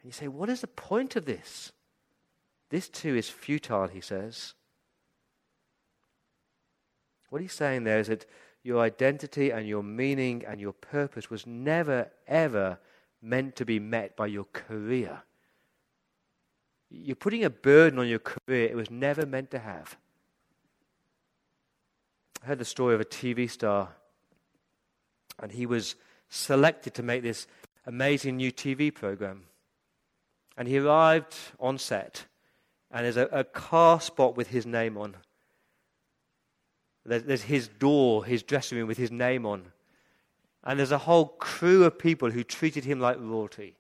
And 0.03 0.09
you 0.09 0.12
say, 0.12 0.29
What 0.29 0.48
is 0.48 0.61
the 0.61 0.66
point 0.66 1.16
of 1.16 1.25
this? 1.25 1.72
This 2.70 2.88
too 2.88 3.14
is 3.14 3.29
futile, 3.31 3.87
he 3.88 4.01
says. 4.01 4.55
What 7.31 7.40
he's 7.40 7.53
saying 7.53 7.85
there 7.85 7.98
is 7.98 8.09
that 8.09 8.27
your 8.62 8.81
identity 8.81 9.51
and 9.51 9.66
your 9.66 9.83
meaning 9.83 10.44
and 10.46 10.61
your 10.61 10.72
purpose 10.72 11.31
was 11.31 11.46
never, 11.46 12.11
ever 12.27 12.79
meant 13.22 13.57
to 13.57 13.64
be 13.64 13.79
met 13.81 14.16
by 14.16 14.27
your 14.27 14.44
career 14.53 15.22
you're 16.94 17.16
putting 17.16 17.42
a 17.44 17.50
burden 17.50 17.98
on 17.98 18.07
your 18.07 18.18
career 18.18 18.66
it 18.66 18.76
was 18.76 18.90
never 18.90 19.24
meant 19.24 19.50
to 19.52 19.59
have. 19.59 19.96
I 22.42 22.46
heard 22.46 22.59
the 22.59 22.64
story 22.66 22.94
of 22.94 23.00
a 23.00 23.05
TV 23.05 23.48
star, 23.50 23.88
and 25.40 25.50
he 25.50 25.64
was 25.64 25.94
selected 26.28 26.92
to 26.94 27.02
make 27.02 27.22
this 27.22 27.46
amazing 27.87 28.37
new 28.37 28.52
TV 28.52 28.92
program. 28.94 29.44
And 30.59 30.68
he 30.68 30.78
arrived 30.78 31.35
on 31.59 31.78
set, 31.78 32.26
and 32.90 33.05
there's 33.07 33.16
a, 33.16 33.26
a 33.33 33.44
car 33.44 34.00
spot 34.00 34.37
with 34.37 34.48
his 34.48 34.66
name 34.66 34.98
on. 34.98 35.16
There's, 37.07 37.22
there's 37.22 37.42
his 37.42 37.68
door, 37.68 38.24
his 38.24 38.42
dressing 38.42 38.76
room 38.76 38.87
with 38.87 38.98
his 38.98 39.11
name 39.11 39.46
on. 39.46 39.72
And 40.62 40.78
there's 40.78 40.92
a 40.92 40.98
whole 40.98 41.26
crew 41.26 41.85
of 41.85 41.98
people 41.98 42.31
who 42.31 42.44
treated 42.44 42.85
him 42.85 43.00
like 43.00 43.16
royalty. 43.18 43.76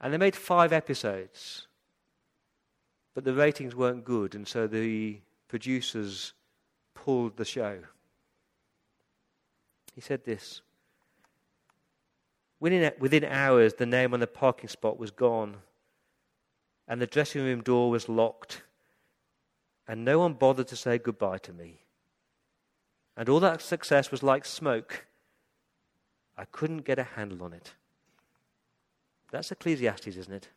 And 0.00 0.12
they 0.12 0.16
made 0.18 0.34
five 0.36 0.72
episodes. 0.72 1.66
But 3.14 3.24
the 3.24 3.34
ratings 3.34 3.74
weren't 3.74 4.04
good, 4.04 4.34
and 4.34 4.48
so 4.48 4.66
the 4.66 5.20
producers 5.48 6.32
pulled 6.94 7.36
the 7.36 7.44
show. 7.44 7.80
He 9.94 10.00
said 10.00 10.24
this 10.24 10.62
within, 12.60 12.92
within 12.98 13.24
hours, 13.24 13.74
the 13.74 13.84
name 13.86 14.14
on 14.14 14.20
the 14.20 14.26
parking 14.28 14.68
spot 14.68 14.96
was 14.98 15.10
gone, 15.10 15.56
and 16.86 17.00
the 17.02 17.06
dressing 17.06 17.42
room 17.42 17.62
door 17.62 17.90
was 17.90 18.08
locked, 18.08 18.62
and 19.88 20.04
no 20.04 20.20
one 20.20 20.34
bothered 20.34 20.68
to 20.68 20.76
say 20.76 20.96
goodbye 20.96 21.38
to 21.38 21.52
me. 21.52 21.80
And 23.16 23.28
all 23.28 23.40
that 23.40 23.60
success 23.60 24.10
was 24.10 24.22
like 24.22 24.44
smoke. 24.44 25.04
I 26.38 26.44
couldn't 26.46 26.82
get 26.84 26.98
a 26.98 27.02
handle 27.04 27.42
on 27.42 27.52
it. 27.52 27.74
That's 29.30 29.52
Ecclesiastes, 29.52 30.08
isn't 30.16 30.32
it? 30.32 30.48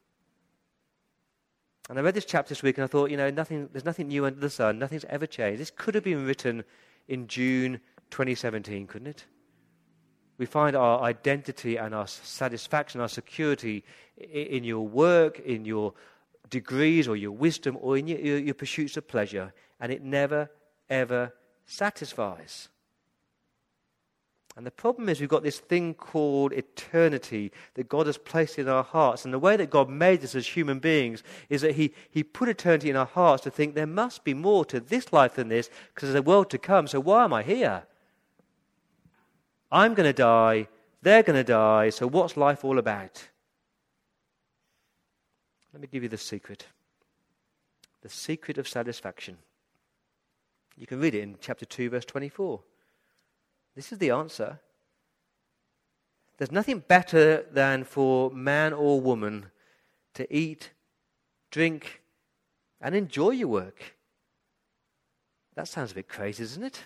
And 1.90 2.00
I 2.00 2.02
read 2.02 2.14
this 2.16 2.26
chapter 2.26 2.50
this 2.50 2.64
week 2.64 2.78
and 2.78 2.86
I 2.86 2.88
thought, 2.88 3.12
you 3.12 3.18
know, 3.18 3.30
nothing, 3.30 3.70
there's 3.72 3.86
nothing 3.86 4.08
new 4.08 4.26
under 4.26 4.40
the 4.40 4.50
sun. 4.50 4.80
Nothing's 4.80 5.06
ever 5.06 5.28
changed. 5.28 5.60
This 5.60 5.72
could 5.72 5.96
have 5.96 6.04
been 6.04 6.26
written 6.26 6.64
in 7.08 7.28
June 7.28 7.82
2017, 8.10 8.88
couldn't 8.88 9.08
it? 9.08 9.26
We 10.38 10.46
find 10.46 10.76
our 10.76 11.02
identity 11.02 11.78
and 11.78 11.94
our 11.94 12.08
satisfaction, 12.08 13.02
our 13.02 13.10
security 13.10 13.84
in 14.18 14.64
your 14.64 14.88
work, 14.88 15.40
in 15.40 15.66
your 15.66 15.94
degrees 16.50 17.08
or 17.08 17.16
your 17.16 17.32
wisdom 17.32 17.78
or 17.82 17.98
in 17.98 18.08
your, 18.08 18.20
your, 18.20 18.38
your 18.38 18.54
pursuits 18.54 18.98
of 18.98 19.08
pleasure. 19.08 19.54
And 19.80 19.92
it 19.92 20.02
never, 20.02 20.50
ever 20.90 21.34
satisfies. 21.66 22.70
And 24.56 24.68
the 24.68 24.72
problem 24.72 25.10
is, 25.10 25.20
we've 25.20 25.28
got 25.28 25.42
this 25.42 25.58
thing 25.60 25.96
called 25.96 26.54
eternity 26.54 27.52
that 27.74 27.90
God 27.90 28.06
has 28.06 28.20
placed 28.20 28.60
in 28.60 28.68
our 28.68 28.84
hearts. 28.84 29.26
And 29.26 29.34
the 29.34 29.40
way 29.40 29.58
that 29.58 29.72
God 29.72 29.90
made 29.90 30.24
us 30.24 30.36
as 30.36 30.46
human 30.46 30.78
beings 30.78 31.24
is 31.50 31.62
that 31.62 31.74
He, 31.76 31.92
he 32.12 32.24
put 32.24 32.48
eternity 32.50 32.92
in 32.92 32.96
our 32.96 33.08
hearts 33.08 33.44
to 33.44 33.50
think 33.52 33.74
there 33.74 33.88
must 33.88 34.24
be 34.24 34.36
more 34.36 34.64
to 34.66 34.80
this 34.80 35.12
life 35.12 35.36
than 35.36 35.48
this 35.48 35.72
because 35.94 36.10
there's 36.10 36.20
a 36.24 36.28
world 36.28 36.52
to 36.52 36.60
come. 36.60 36.86
So 36.88 37.00
why 37.00 37.24
am 37.24 37.34
I 37.34 37.42
here? 37.42 37.84
I'm 39.72 39.96
going 39.96 40.08
to 40.08 40.14
die. 40.14 40.68
They're 41.02 41.24
going 41.24 41.38
to 41.40 41.44
die. 41.44 41.90
So 41.90 42.06
what's 42.08 42.38
life 42.38 42.64
all 42.64 42.78
about? 42.78 43.28
Let 45.74 45.82
me 45.82 45.88
give 45.92 46.04
you 46.04 46.10
the 46.10 46.18
secret 46.18 46.66
the 48.04 48.10
secret 48.10 48.58
of 48.58 48.68
satisfaction. 48.68 49.38
You 50.78 50.86
can 50.86 51.00
read 51.00 51.16
it 51.16 51.22
in 51.24 51.38
chapter 51.40 51.64
2, 51.66 51.90
verse 51.90 52.04
24. 52.04 52.60
This 53.76 53.92
is 53.92 53.98
the 53.98 54.12
answer. 54.12 54.60
There's 56.38 56.52
nothing 56.52 56.80
better 56.80 57.44
than 57.52 57.84
for 57.84 58.32
man 58.32 58.74
or 58.74 59.02
woman 59.02 59.48
to 60.16 60.36
eat, 60.36 60.72
drink, 61.52 62.02
and 62.82 62.96
enjoy 62.96 63.32
your 63.32 63.48
work. 63.48 63.96
That 65.56 65.68
sounds 65.68 65.92
a 65.92 65.96
bit 65.96 66.10
crazy, 66.10 66.44
doesn't 66.44 66.64
it? 66.64 66.84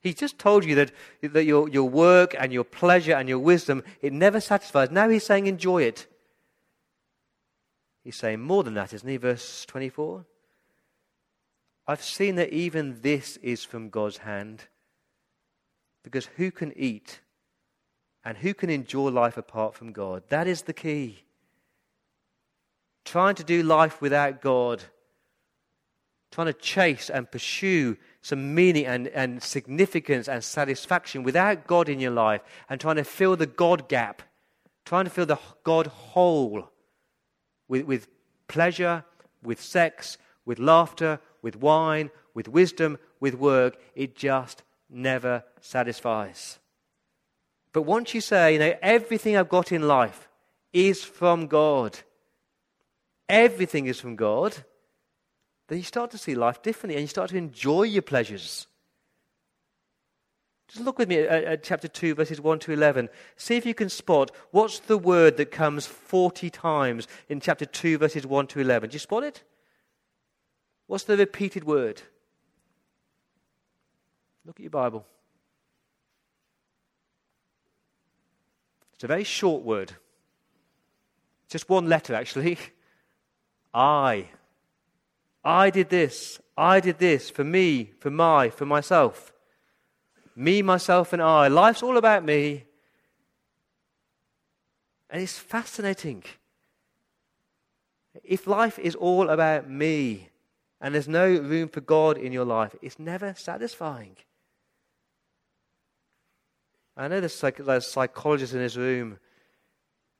He's 0.00 0.14
just 0.14 0.38
told 0.38 0.64
you 0.64 0.74
that, 0.74 0.92
that 1.22 1.44
your, 1.44 1.66
your 1.68 1.88
work 1.88 2.34
and 2.38 2.52
your 2.52 2.64
pleasure 2.64 3.14
and 3.14 3.26
your 3.28 3.38
wisdom, 3.38 3.82
it 4.02 4.12
never 4.12 4.40
satisfies. 4.40 4.90
Now 4.90 5.08
he's 5.08 5.24
saying 5.24 5.46
enjoy 5.46 5.82
it. 5.82 6.06
He's 8.02 8.16
saying 8.16 8.40
more 8.40 8.62
than 8.62 8.74
that, 8.74 8.92
isn't 8.92 9.08
he? 9.08 9.16
Verse 9.16 9.64
24. 9.64 10.26
I've 11.88 12.04
seen 12.04 12.34
that 12.36 12.50
even 12.52 13.00
this 13.00 13.38
is 13.38 13.64
from 13.64 13.88
God's 13.88 14.18
hand. 14.18 14.64
Because 16.04 16.26
who 16.36 16.52
can 16.52 16.72
eat 16.78 17.20
and 18.24 18.38
who 18.38 18.54
can 18.54 18.70
endure 18.70 19.10
life 19.10 19.36
apart 19.36 19.74
from 19.74 19.92
God? 19.92 20.22
That 20.28 20.46
is 20.46 20.62
the 20.62 20.72
key. 20.74 21.20
Trying 23.04 23.34
to 23.36 23.44
do 23.44 23.62
life 23.62 24.00
without 24.00 24.40
God, 24.40 24.82
trying 26.30 26.46
to 26.48 26.52
chase 26.52 27.10
and 27.10 27.30
pursue 27.30 27.96
some 28.22 28.54
meaning 28.54 28.86
and, 28.86 29.08
and 29.08 29.42
significance 29.42 30.28
and 30.28 30.44
satisfaction 30.44 31.22
without 31.22 31.66
God 31.66 31.88
in 31.88 32.00
your 32.00 32.10
life, 32.12 32.40
and 32.68 32.80
trying 32.80 32.96
to 32.96 33.04
fill 33.04 33.36
the 33.36 33.46
God 33.46 33.88
gap, 33.90 34.22
trying 34.86 35.04
to 35.04 35.10
fill 35.10 35.26
the 35.26 35.38
God 35.64 35.86
hole 35.86 36.70
with, 37.68 37.84
with 37.84 38.08
pleasure, 38.48 39.04
with 39.42 39.60
sex, 39.60 40.16
with 40.46 40.58
laughter, 40.58 41.20
with 41.42 41.56
wine, 41.56 42.10
with 42.34 42.48
wisdom, 42.48 42.98
with 43.20 43.34
work, 43.34 43.76
it 43.94 44.16
just 44.16 44.62
never 44.94 45.42
satisfies. 45.60 46.58
But 47.72 47.82
once 47.82 48.14
you 48.14 48.20
say, 48.20 48.54
you 48.54 48.58
know, 48.60 48.74
everything 48.80 49.36
I've 49.36 49.48
got 49.48 49.72
in 49.72 49.88
life 49.88 50.28
is 50.72 51.02
from 51.02 51.48
God, 51.48 51.98
everything 53.28 53.86
is 53.86 54.00
from 54.00 54.14
God, 54.16 54.56
then 55.68 55.78
you 55.78 55.84
start 55.84 56.10
to 56.12 56.18
see 56.18 56.34
life 56.34 56.62
differently 56.62 56.94
and 56.96 57.02
you 57.02 57.08
start 57.08 57.30
to 57.30 57.36
enjoy 57.36 57.82
your 57.84 58.02
pleasures. 58.02 58.66
Just 60.68 60.84
look 60.84 60.98
with 60.98 61.08
me 61.08 61.18
at, 61.20 61.44
at 61.44 61.62
chapter 61.62 61.88
2, 61.88 62.14
verses 62.14 62.40
1 62.40 62.58
to 62.60 62.72
11. 62.72 63.08
See 63.36 63.56
if 63.56 63.66
you 63.66 63.74
can 63.74 63.88
spot 63.88 64.30
what's 64.52 64.78
the 64.78 64.96
word 64.98 65.36
that 65.38 65.50
comes 65.50 65.86
40 65.86 66.50
times 66.50 67.06
in 67.28 67.40
chapter 67.40 67.64
2, 67.66 67.98
verses 67.98 68.26
1 68.26 68.46
to 68.48 68.60
11. 68.60 68.90
Do 68.90 68.94
you 68.94 68.98
spot 68.98 69.24
it? 69.24 69.42
What's 70.86 71.04
the 71.04 71.16
repeated 71.16 71.64
word? 71.64 72.02
Look 74.46 74.56
at 74.56 74.62
your 74.62 74.70
Bible. 74.70 75.06
It's 78.94 79.04
a 79.04 79.06
very 79.06 79.24
short 79.24 79.62
word, 79.62 79.92
just 81.48 81.68
one 81.68 81.88
letter, 81.88 82.14
actually. 82.14 82.58
I. 83.72 84.28
I 85.44 85.70
did 85.70 85.88
this. 85.90 86.38
I 86.56 86.80
did 86.80 86.98
this 86.98 87.28
for 87.28 87.42
me, 87.42 87.92
for 88.00 88.10
my, 88.10 88.50
for 88.50 88.66
myself. 88.66 89.32
Me, 90.36 90.62
myself, 90.62 91.12
and 91.12 91.20
I. 91.20 91.48
Life's 91.48 91.82
all 91.82 91.96
about 91.96 92.24
me. 92.24 92.64
And 95.10 95.22
it's 95.22 95.38
fascinating. 95.38 96.22
If 98.22 98.46
life 98.46 98.78
is 98.78 98.94
all 98.94 99.28
about 99.28 99.68
me 99.68 100.28
and 100.80 100.94
there's 100.94 101.08
no 101.08 101.26
room 101.26 101.68
for 101.68 101.80
God 101.80 102.16
in 102.16 102.32
your 102.32 102.44
life, 102.44 102.74
it's 102.80 102.98
never 102.98 103.34
satisfying. 103.34 104.16
I 106.96 107.08
know 107.08 107.20
there's, 107.20 107.42
like, 107.42 107.56
there's 107.56 107.86
psychologists 107.86 108.54
in 108.54 108.60
this 108.60 108.76
room, 108.76 109.18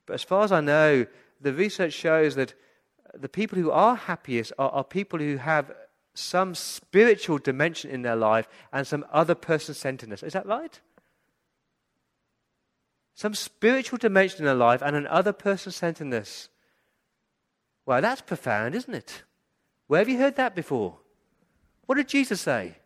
but 0.07 0.15
as 0.15 0.23
far 0.23 0.43
as 0.45 0.53
I 0.53 0.61
know, 0.61 1.07
the 1.41 1.53
research 1.53 1.93
shows 1.93 2.35
that 2.35 2.55
the 3.15 3.29
people 3.29 3.59
who 3.59 3.71
are 3.71 3.95
happiest 3.95 4.53
are, 4.59 4.71
are 4.71 4.85
people 4.85 5.19
who 5.21 5.37
have 5.37 5.73
some 6.15 6.55
spiritual 6.55 7.39
dimension 7.39 7.91
in 7.91 8.03
their 8.03 8.17
life 8.17 8.49
and 8.73 8.87
some 8.87 9.05
other 9.13 9.35
person 9.35 9.75
centeredness. 9.75 10.23
Is 10.23 10.33
that 10.33 10.47
right? 10.47 10.81
Some 13.15 13.35
spiritual 13.35 13.99
dimension 13.99 14.41
in 14.41 14.45
their 14.47 14.55
life 14.55 14.83
and 14.83 14.97
an 14.97 15.07
other 15.07 15.33
person 15.33 15.71
centeredness. 15.71 16.49
Well, 17.87 18.01
that's 18.01 18.21
profound, 18.21 18.75
isn't 18.75 18.95
it? 18.95 19.23
Where 19.87 20.01
have 20.01 20.09
you 20.09 20.19
heard 20.19 20.37
that 20.37 20.57
before? 20.57 20.97
What 21.87 21.97
did 21.97 22.09
Jesus 22.09 22.41
say? 22.41 22.77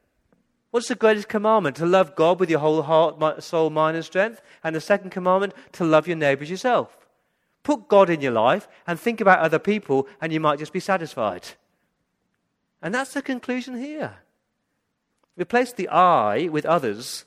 What's 0.70 0.88
the 0.88 0.94
greatest 0.94 1.28
commandment? 1.28 1.76
To 1.76 1.86
love 1.86 2.14
God 2.14 2.38
with 2.40 2.50
your 2.50 2.58
whole 2.60 2.82
heart, 2.82 3.42
soul, 3.42 3.70
mind, 3.70 3.96
and 3.96 4.04
strength. 4.04 4.42
And 4.62 4.76
the 4.76 4.80
second 4.80 5.10
commandment, 5.10 5.54
to 5.72 5.84
love 5.84 6.06
your 6.06 6.16
neighbors 6.16 6.50
yourself. 6.50 6.94
Put 7.62 7.88
God 7.88 8.10
in 8.10 8.20
your 8.20 8.32
life 8.32 8.68
and 8.86 8.98
think 8.98 9.20
about 9.20 9.40
other 9.40 9.58
people, 9.58 10.06
and 10.20 10.32
you 10.32 10.40
might 10.40 10.58
just 10.58 10.72
be 10.72 10.80
satisfied. 10.80 11.46
And 12.82 12.94
that's 12.94 13.14
the 13.14 13.22
conclusion 13.22 13.76
here. 13.78 14.18
Replace 15.36 15.72
the 15.72 15.88
I 15.88 16.48
with 16.48 16.66
others 16.66 17.24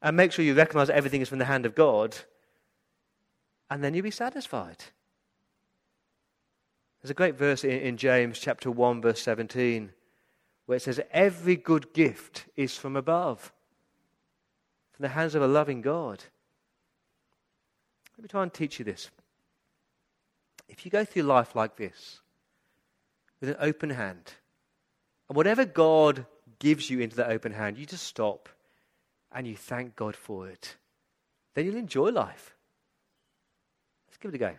and 0.00 0.16
make 0.16 0.32
sure 0.32 0.44
you 0.44 0.54
recognize 0.54 0.88
everything 0.90 1.20
is 1.20 1.28
from 1.28 1.38
the 1.38 1.44
hand 1.44 1.66
of 1.66 1.74
God, 1.74 2.16
and 3.68 3.82
then 3.82 3.94
you'll 3.94 4.04
be 4.04 4.10
satisfied. 4.12 4.76
There's 7.02 7.10
a 7.10 7.14
great 7.14 7.34
verse 7.34 7.64
in, 7.64 7.70
in 7.70 7.96
James 7.96 8.38
chapter 8.38 8.70
1, 8.70 9.02
verse 9.02 9.20
17 9.20 9.90
where 10.68 10.76
it 10.76 10.82
says, 10.82 11.00
Every 11.10 11.56
good 11.56 11.94
gift 11.94 12.44
is 12.54 12.76
from 12.76 12.94
above, 12.94 13.54
from 14.92 15.02
the 15.04 15.08
hands 15.08 15.34
of 15.34 15.40
a 15.40 15.46
loving 15.46 15.80
God. 15.80 16.22
Let 18.18 18.22
me 18.24 18.28
try 18.28 18.42
and 18.42 18.52
teach 18.52 18.78
you 18.78 18.84
this. 18.84 19.10
If 20.68 20.84
you 20.84 20.90
go 20.90 21.06
through 21.06 21.22
life 21.22 21.56
like 21.56 21.76
this, 21.76 22.20
with 23.40 23.48
an 23.48 23.56
open 23.60 23.88
hand, 23.88 24.34
and 25.30 25.36
whatever 25.36 25.64
God 25.64 26.26
gives 26.58 26.90
you 26.90 27.00
into 27.00 27.16
that 27.16 27.30
open 27.30 27.52
hand, 27.52 27.78
you 27.78 27.86
just 27.86 28.04
stop 28.04 28.50
and 29.32 29.46
you 29.46 29.56
thank 29.56 29.96
God 29.96 30.14
for 30.16 30.48
it. 30.48 30.76
Then 31.54 31.64
you'll 31.64 31.76
enjoy 31.76 32.10
life. 32.10 32.54
Let's 34.06 34.18
give 34.18 34.32
it 34.34 34.34
a 34.34 34.38
go. 34.38 34.52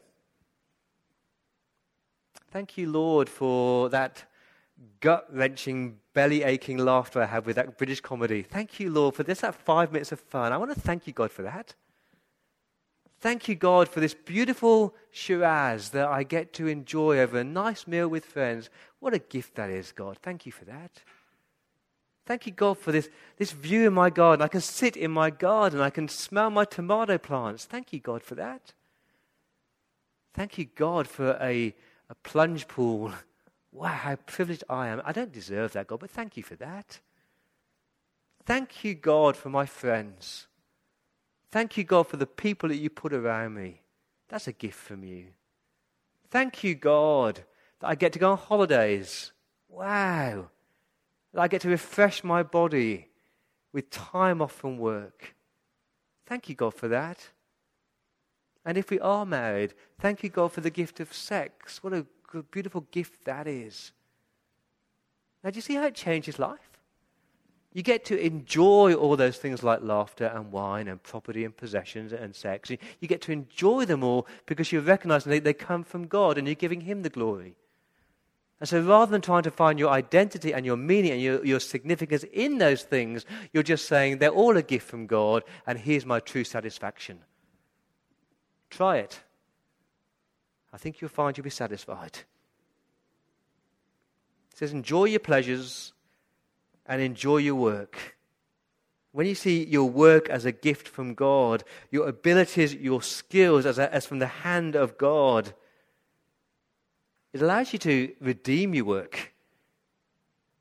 Thank 2.49 2.79
you, 2.79 2.89
Lord, 2.89 3.29
for 3.29 3.89
that 3.89 4.23
gut 5.01 5.25
wrenching, 5.33 5.97
belly 6.13 6.43
aching 6.43 6.77
laughter 6.77 7.21
I 7.21 7.25
had 7.25 7.45
with 7.45 7.55
that 7.57 7.77
British 7.77 8.01
comedy. 8.01 8.43
Thank 8.43 8.79
you, 8.79 8.89
Lord, 8.91 9.15
for 9.15 9.23
this, 9.23 9.41
that 9.41 9.55
five 9.55 9.91
minutes 9.91 10.11
of 10.11 10.19
fun. 10.19 10.51
I 10.51 10.57
want 10.57 10.73
to 10.73 10.79
thank 10.79 11.07
you, 11.07 11.13
God, 11.13 11.31
for 11.31 11.41
that. 11.43 11.75
Thank 13.21 13.49
you, 13.49 13.55
God, 13.55 13.89
for 13.89 13.99
this 13.99 14.13
beautiful 14.13 14.95
Shiraz 15.11 15.89
that 15.89 16.07
I 16.07 16.23
get 16.23 16.53
to 16.53 16.67
enjoy 16.67 17.19
over 17.19 17.39
a 17.39 17.43
nice 17.43 17.85
meal 17.85 18.07
with 18.07 18.23
friends. 18.25 18.69
What 18.99 19.13
a 19.13 19.19
gift 19.19 19.55
that 19.55 19.69
is, 19.69 19.91
God. 19.91 20.17
Thank 20.21 20.45
you 20.45 20.53
for 20.53 20.65
that. 20.65 21.01
Thank 22.25 22.45
you, 22.45 22.53
God, 22.53 22.77
for 22.77 22.91
this, 22.93 23.09
this 23.37 23.51
view 23.51 23.87
in 23.87 23.93
my 23.93 24.09
garden. 24.09 24.43
I 24.43 24.47
can 24.47 24.61
sit 24.61 24.95
in 24.95 25.11
my 25.11 25.31
garden. 25.31 25.81
I 25.81 25.89
can 25.89 26.07
smell 26.07 26.49
my 26.49 26.63
tomato 26.63 27.17
plants. 27.17 27.65
Thank 27.65 27.91
you, 27.91 27.99
God, 27.99 28.21
for 28.23 28.35
that. 28.35 28.73
Thank 30.33 30.57
you, 30.57 30.67
God, 30.75 31.07
for 31.07 31.37
a, 31.41 31.75
a 32.09 32.15
plunge 32.23 32.67
pool 32.69 33.11
Wow, 33.71 33.88
how 33.88 34.15
privileged 34.15 34.63
I 34.69 34.88
am. 34.88 35.01
I 35.05 35.12
don't 35.12 35.32
deserve 35.32 35.73
that, 35.73 35.88
God, 35.88 35.99
but 35.99 36.10
thank 36.10 36.36
you 36.38 36.43
for 36.43 36.55
that. 36.55 36.99
Thank 38.45 38.84
you, 38.84 38.95
God, 38.95 39.38
for 39.38 39.49
my 39.49 39.65
friends. 39.65 40.47
Thank 41.51 41.77
you, 41.77 41.84
God, 41.84 42.08
for 42.08 42.17
the 42.17 42.25
people 42.25 42.69
that 42.69 42.77
you 42.77 42.89
put 42.89 43.13
around 43.13 43.53
me. 43.55 43.82
That's 44.27 44.47
a 44.47 44.53
gift 44.53 44.75
from 44.77 45.03
you. 45.03 45.27
Thank 46.32 46.63
you, 46.63 46.75
God, 46.75 47.43
that 47.79 47.88
I 47.88 47.95
get 47.95 48.13
to 48.13 48.19
go 48.19 48.32
on 48.32 48.38
holidays. 48.38 49.32
Wow. 49.67 50.49
That 51.34 51.41
I 51.41 51.47
get 51.47 51.62
to 51.62 51.69
refresh 51.69 52.23
my 52.23 52.41
body 52.43 53.10
with 53.71 53.89
time 53.91 54.41
off 54.41 54.51
from 54.53 54.77
work. 54.77 55.36
Thank 56.25 56.49
you, 56.49 56.55
God, 56.55 56.73
for 56.73 56.88
that. 56.88 57.29
And 58.65 58.77
if 58.77 58.89
we 58.89 58.99
are 58.99 59.25
married, 59.25 59.73
thank 59.99 60.23
you, 60.23 60.29
God, 60.29 60.51
for 60.51 60.62
the 60.62 60.69
gift 60.69 60.99
of 60.99 61.13
sex. 61.13 61.84
What 61.84 61.93
a 61.93 62.05
beautiful 62.51 62.81
gift 62.91 63.25
that 63.25 63.47
is. 63.47 63.91
Now, 65.43 65.49
do 65.51 65.55
you 65.55 65.61
see 65.61 65.75
how 65.75 65.83
it 65.85 65.95
changes 65.95 66.37
life? 66.39 66.59
You 67.73 67.83
get 67.83 68.03
to 68.05 68.19
enjoy 68.19 68.93
all 68.95 69.15
those 69.15 69.37
things 69.37 69.61
like 69.63 69.81
laughter 69.83 70.25
and 70.25 70.51
wine 70.51 70.87
and 70.87 71.01
property 71.01 71.45
and 71.45 71.55
possessions 71.55 72.11
and 72.11 72.35
sex. 72.35 72.69
You 72.69 72.77
get 73.07 73.21
to 73.23 73.31
enjoy 73.31 73.85
them 73.85 74.03
all 74.03 74.25
because 74.47 74.71
you 74.71 74.79
recognize 74.79 75.23
that 75.23 75.43
they 75.43 75.53
come 75.53 75.83
from 75.83 76.07
God 76.07 76.37
and 76.37 76.47
you're 76.47 76.55
giving 76.55 76.81
Him 76.81 77.03
the 77.03 77.09
glory. 77.09 77.55
And 78.59 78.67
so 78.67 78.81
rather 78.81 79.11
than 79.11 79.21
trying 79.21 79.43
to 79.43 79.51
find 79.51 79.79
your 79.79 79.91
identity 79.91 80.51
and 80.53 80.65
your 80.65 80.75
meaning 80.75 81.11
and 81.11 81.21
your, 81.21 81.45
your 81.45 81.59
significance 81.61 82.25
in 82.33 82.57
those 82.57 82.83
things, 82.83 83.25
you're 83.53 83.63
just 83.63 83.85
saying 83.87 84.17
they're 84.17 84.29
all 84.31 84.57
a 84.57 84.63
gift 84.63 84.87
from 84.89 85.05
God 85.07 85.43
and 85.65 85.77
here's 85.79 86.05
my 86.05 86.19
true 86.19 86.43
satisfaction. 86.43 87.19
Try 88.69 88.97
it. 88.97 89.21
I 90.73 90.77
think 90.77 91.01
you'll 91.01 91.10
find 91.10 91.38
you'll 91.38 91.43
be 91.43 91.49
satisfied. 91.49 92.17
He 94.52 94.58
says, 94.58 94.71
Enjoy 94.71 95.06
your 95.06 95.19
pleasures 95.19 95.93
and 96.85 97.02
enjoy 97.02 97.37
your 97.37 97.56
work. 97.56 98.17
When 99.12 99.25
you 99.25 99.35
see 99.35 99.65
your 99.65 99.89
work 99.89 100.29
as 100.29 100.46
a 100.46 100.52
gift 100.52 100.87
from 100.87 101.15
God, 101.15 101.63
your 101.89 102.08
abilities, 102.08 102.75
your 102.75 103.02
skills 103.02 103.65
as, 103.65 103.79
a, 103.79 103.91
as 103.93 104.06
from 104.06 104.19
the 104.19 104.27
hand 104.27 104.75
of 104.75 104.98
God, 105.00 105.54
it 107.33 107.41
allows 107.41 107.73
you 107.73 107.79
to 107.79 108.13
redeem 108.21 108.75
your 108.75 108.85
work. 108.85 109.33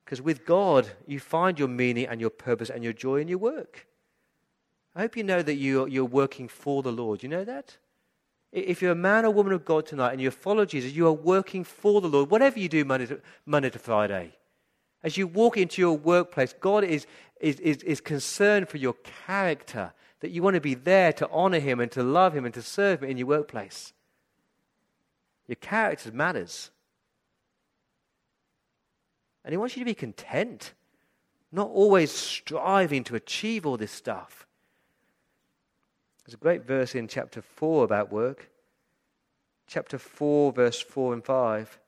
Because 0.05 0.23
with 0.23 0.47
God, 0.47 0.89
you 1.07 1.21
find 1.21 1.59
your 1.59 1.69
meaning 1.69 2.07
and 2.07 2.21
your 2.23 2.31
purpose 2.31 2.71
and 2.71 2.83
your 2.83 2.95
joy 2.95 3.17
in 3.21 3.29
your 3.29 3.37
work. 3.39 3.87
I 4.97 5.01
hope 5.03 5.17
you 5.19 5.25
know 5.25 5.43
that 5.43 5.55
you're, 5.57 5.87
you're 5.87 6.07
working 6.07 6.49
for 6.49 6.83
the 6.83 6.91
Lord. 6.93 7.23
You 7.23 7.29
know 7.29 7.45
that? 7.45 7.77
If 8.53 8.81
you're 8.81 8.93
a 8.93 8.97
man 8.97 9.25
or 9.25 9.31
woman 9.31 9.53
of 9.53 9.65
God 9.65 9.87
tonight 9.87 10.13
and 10.13 10.21
you 10.21 10.31
follow 10.31 10.65
Jesus, 10.65 10.93
you 10.93 11.07
are 11.07 11.13
working 11.13 11.65
for 11.65 12.01
the 12.01 12.09
Lord, 12.09 12.31
whatever 12.31 12.59
you 12.59 12.69
do 12.69 12.85
Monday 12.85 13.07
to, 13.07 13.21
Monday 13.45 13.71
to 13.71 13.79
Friday. 13.79 14.35
As 15.03 15.17
you 15.17 15.27
walk 15.27 15.57
into 15.57 15.83
your 15.83 15.97
workplace, 15.97 16.55
God 16.59 16.83
is, 16.83 17.07
is, 17.41 17.61
is, 17.61 17.79
is 17.83 18.01
concerned 18.01 18.69
for 18.69 18.79
your 18.79 18.95
character, 19.27 19.93
that 20.21 20.31
you 20.31 20.43
want 20.43 20.55
to 20.55 20.61
be 20.61 20.75
there 20.75 21.13
to 21.13 21.29
honor 21.31 21.61
Him 21.61 21.79
and 21.79 21.93
to 21.93 22.03
love 22.03 22.35
Him 22.35 22.45
and 22.45 22.55
to 22.55 22.63
serve 22.63 23.03
Him 23.03 23.11
in 23.11 23.17
your 23.19 23.27
workplace. 23.27 23.93
Your 25.47 25.57
character 25.57 26.11
matters. 26.11 26.71
And 29.45 29.53
He 29.53 29.59
wants 29.59 29.77
you 29.77 29.83
to 29.85 29.91
be 29.91 29.95
content, 29.95 30.73
not 31.53 31.69
always 31.69 32.11
striving 32.11 33.05
to 33.05 33.15
achieve 33.15 33.67
all 33.67 33.77
this 33.77 33.93
stuff. 33.93 34.48
There's 36.29 36.35
a 36.35 36.37
great 36.37 36.67
verse 36.67 36.95
in 36.95 37.09
chapter 37.09 37.41
4 37.41 37.85
about 37.85 38.13
work. 38.13 38.51
Chapter 39.67 39.97
4, 39.97 40.53
verse 40.53 40.79
4 40.79 41.15
and 41.15 41.25
5. 41.25 41.79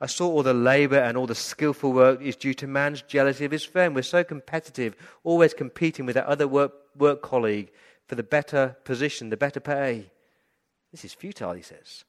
I 0.00 0.06
saw 0.06 0.26
all 0.26 0.42
the 0.42 0.54
labor 0.54 0.96
and 0.98 1.18
all 1.18 1.26
the 1.26 1.34
skillful 1.34 1.92
work 1.92 2.22
is 2.22 2.34
due 2.34 2.54
to 2.54 2.66
man's 2.66 3.02
jealousy 3.02 3.44
of 3.44 3.50
his 3.52 3.62
friend. 3.62 3.94
We're 3.94 4.00
so 4.00 4.24
competitive, 4.24 4.96
always 5.22 5.52
competing 5.52 6.06
with 6.06 6.16
our 6.16 6.26
other 6.26 6.48
work, 6.48 6.72
work 6.96 7.20
colleague 7.20 7.70
for 8.06 8.14
the 8.14 8.22
better 8.22 8.74
position, 8.84 9.28
the 9.28 9.36
better 9.36 9.60
pay. 9.60 10.10
This 10.92 11.04
is 11.04 11.12
futile, 11.12 11.52
he 11.52 11.60
says. 11.62 12.06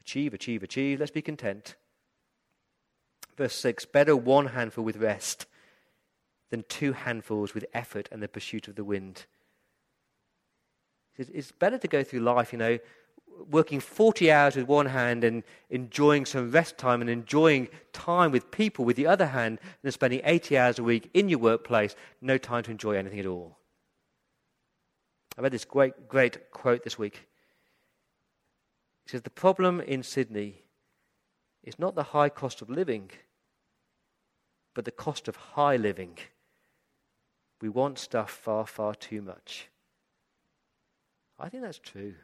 Achieve, 0.00 0.32
achieve, 0.32 0.62
achieve. 0.62 1.00
Let's 1.00 1.12
be 1.12 1.20
content. 1.20 1.74
Verse 3.36 3.56
6 3.56 3.84
Better 3.84 4.16
one 4.16 4.46
handful 4.46 4.84
with 4.84 4.96
rest 4.96 5.44
than 6.48 6.64
two 6.70 6.94
handfuls 6.94 7.52
with 7.52 7.66
effort 7.74 8.08
and 8.10 8.22
the 8.22 8.26
pursuit 8.28 8.66
of 8.66 8.76
the 8.76 8.84
wind. 8.84 9.26
It's 11.16 11.52
better 11.52 11.78
to 11.78 11.88
go 11.88 12.04
through 12.04 12.20
life, 12.20 12.52
you 12.52 12.58
know, 12.58 12.78
working 13.50 13.80
40 13.80 14.30
hours 14.30 14.56
with 14.56 14.66
one 14.68 14.86
hand 14.86 15.24
and 15.24 15.42
enjoying 15.70 16.24
some 16.24 16.50
rest 16.50 16.78
time 16.78 17.00
and 17.00 17.10
enjoying 17.10 17.68
time 17.92 18.30
with 18.32 18.50
people 18.50 18.84
with 18.84 18.96
the 18.96 19.06
other 19.06 19.26
hand 19.26 19.58
than 19.82 19.92
spending 19.92 20.20
80 20.24 20.58
hours 20.58 20.78
a 20.78 20.82
week 20.82 21.10
in 21.14 21.28
your 21.28 21.38
workplace, 21.38 21.94
no 22.20 22.38
time 22.38 22.62
to 22.64 22.70
enjoy 22.70 22.92
anything 22.96 23.18
at 23.20 23.26
all. 23.26 23.56
I 25.38 25.42
read 25.42 25.52
this 25.52 25.64
great, 25.64 26.08
great 26.08 26.50
quote 26.50 26.84
this 26.84 26.98
week. 26.98 27.26
It 29.06 29.10
says, 29.12 29.22
The 29.22 29.30
problem 29.30 29.80
in 29.80 30.02
Sydney 30.02 30.62
is 31.62 31.78
not 31.78 31.94
the 31.94 32.02
high 32.02 32.28
cost 32.28 32.62
of 32.62 32.68
living, 32.70 33.10
but 34.74 34.84
the 34.84 34.90
cost 34.90 35.28
of 35.28 35.36
high 35.36 35.76
living. 35.76 36.18
We 37.60 37.68
want 37.68 37.98
stuff 37.98 38.30
far, 38.30 38.66
far 38.66 38.94
too 38.94 39.22
much. 39.22 39.68
I 41.40 41.48
think 41.48 41.62
that's 41.62 41.78
true. 41.78 42.14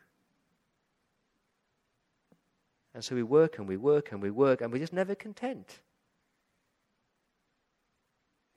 And 2.94 3.04
so 3.04 3.14
we 3.14 3.22
work 3.22 3.58
and 3.58 3.66
we 3.68 3.76
work 3.78 4.12
and 4.12 4.22
we 4.22 4.30
work 4.30 4.60
and 4.60 4.72
we're 4.72 4.78
just 4.78 4.92
never 4.92 5.14
content. 5.14 5.80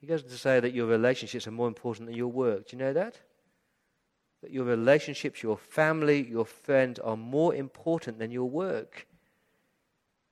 He 0.02 0.08
goes 0.08 0.24
on 0.24 0.30
to 0.30 0.38
say 0.38 0.60
that 0.60 0.74
your 0.74 0.88
relationships 0.88 1.48
are 1.48 1.52
more 1.52 1.68
important 1.68 2.08
than 2.08 2.16
your 2.16 2.30
work. 2.32 2.70
Do 2.70 2.78
you 2.78 2.84
know 2.84 2.94
that? 2.94 3.20
That 4.42 4.52
your 4.52 4.64
relationships, 4.66 5.44
your 5.44 5.58
family, 5.58 6.26
your 6.28 6.46
friends 6.46 7.00
are 7.00 7.18
more 7.18 7.54
important 7.56 8.18
than 8.20 8.32
your 8.32 8.50
work. 8.50 9.08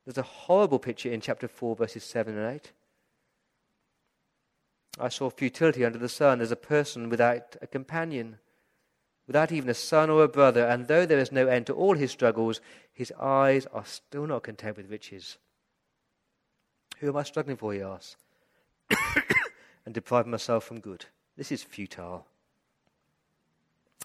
There's 0.06 0.18
a 0.18 0.22
horrible 0.22 0.80
picture 0.80 1.12
in 1.12 1.20
chapter 1.20 1.50
4, 1.50 1.76
verses 1.76 2.04
7 2.06 2.38
and 2.38 2.56
8. 2.56 2.72
I 5.02 5.10
saw 5.10 5.30
futility 5.30 5.84
under 5.84 5.98
the 6.00 6.08
sun 6.08 6.40
as 6.40 6.52
a 6.52 6.56
person 6.56 7.10
without 7.10 7.58
a 7.62 7.68
companion 7.68 8.38
without 9.28 9.52
even 9.52 9.70
a 9.70 9.74
son 9.74 10.10
or 10.10 10.24
a 10.24 10.28
brother, 10.28 10.66
and 10.66 10.88
though 10.88 11.06
there 11.06 11.20
is 11.20 11.32
no 11.34 11.48
end 11.48 11.68
to 11.68 11.74
all 11.74 11.96
his 11.96 12.12
struggles, 12.12 12.62
his 12.94 13.12
eyes 13.20 13.66
are 13.68 13.86
still 13.86 14.26
not 14.26 14.44
content 14.44 14.78
with 14.78 14.90
riches. 14.90 15.38
Who 17.00 17.10
am 17.10 17.18
I 17.18 17.24
struggling 17.24 17.58
for, 17.58 17.74
he 17.74 17.82
asks, 17.82 18.16
and 19.86 19.94
depriving 19.94 20.32
myself 20.32 20.64
from 20.64 20.80
good? 20.80 21.06
This 21.36 21.52
is 21.52 21.62
futile. 21.62 22.26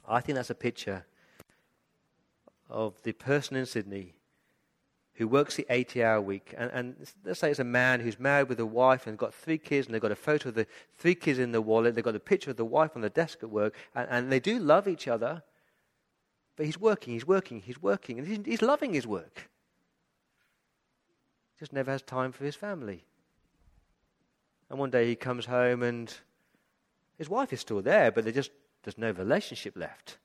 I 0.07 0.21
think 0.21 0.35
that's 0.37 0.51
a 0.51 0.55
picture 0.57 1.07
of 2.69 3.01
the 3.05 3.13
person 3.13 3.57
in 3.57 3.67
Sydney 3.67 4.15
who 5.23 5.29
works 5.29 5.55
the 5.55 5.65
80 5.71 6.03
hour 6.03 6.21
week. 6.21 6.53
And, 6.59 6.71
and, 6.73 6.95
let's 7.25 7.39
say 7.41 7.51
it's 7.51 7.61
a 7.61 7.65
man 7.65 8.01
who's 8.01 8.19
married 8.19 8.49
with 8.49 8.59
a 8.59 8.67
wife 8.67 9.07
and 9.07 9.17
got 9.17 9.33
three 9.33 9.57
kids, 9.59 9.87
and 9.87 9.95
they've 9.95 10.03
got 10.03 10.11
a 10.11 10.17
photo 10.17 10.49
of 10.49 10.57
the 10.57 10.67
three 10.99 11.15
kids 11.15 11.39
in 11.39 11.53
the 11.53 11.63
wallet, 11.63 11.95
they've 11.95 12.03
got 12.05 12.17
a 12.17 12.21
picture 12.21 12.51
of 12.51 12.57
the 12.57 12.65
wife 12.65 12.91
on 12.97 13.03
the 13.03 13.11
desk 13.11 13.39
at 13.43 13.51
work, 13.51 13.75
and, 13.95 14.09
and 14.11 14.33
they 14.33 14.41
do 14.41 14.59
love 14.59 14.89
each 14.89 15.07
other, 15.07 15.43
but 16.57 16.67
he's 16.67 16.79
working, 16.81 17.13
he's 17.15 17.27
working, 17.27 17.61
he's 17.61 17.81
working, 17.81 18.19
and 18.19 18.27
he's, 18.27 18.39
he's 18.45 18.63
loving 18.63 18.93
his 18.93 19.07
work. 19.07 19.49
Just 21.61 21.73
never 21.73 21.93
has 21.93 22.03
time 22.03 22.33
for 22.33 22.45
his 22.45 22.57
family. 22.57 23.05
And 24.69 24.79
one 24.79 24.91
day 24.91 25.07
he 25.07 25.15
comes 25.15 25.47
home 25.47 25.83
and 25.85 26.13
his 27.19 27.29
wife 27.29 27.53
is 27.53 27.61
still 27.61 27.81
there, 27.83 28.11
but 28.11 28.25
just, 28.35 28.51
there's 28.83 28.99
no 28.99 29.13
relationship 29.13 29.77
left. 29.77 30.19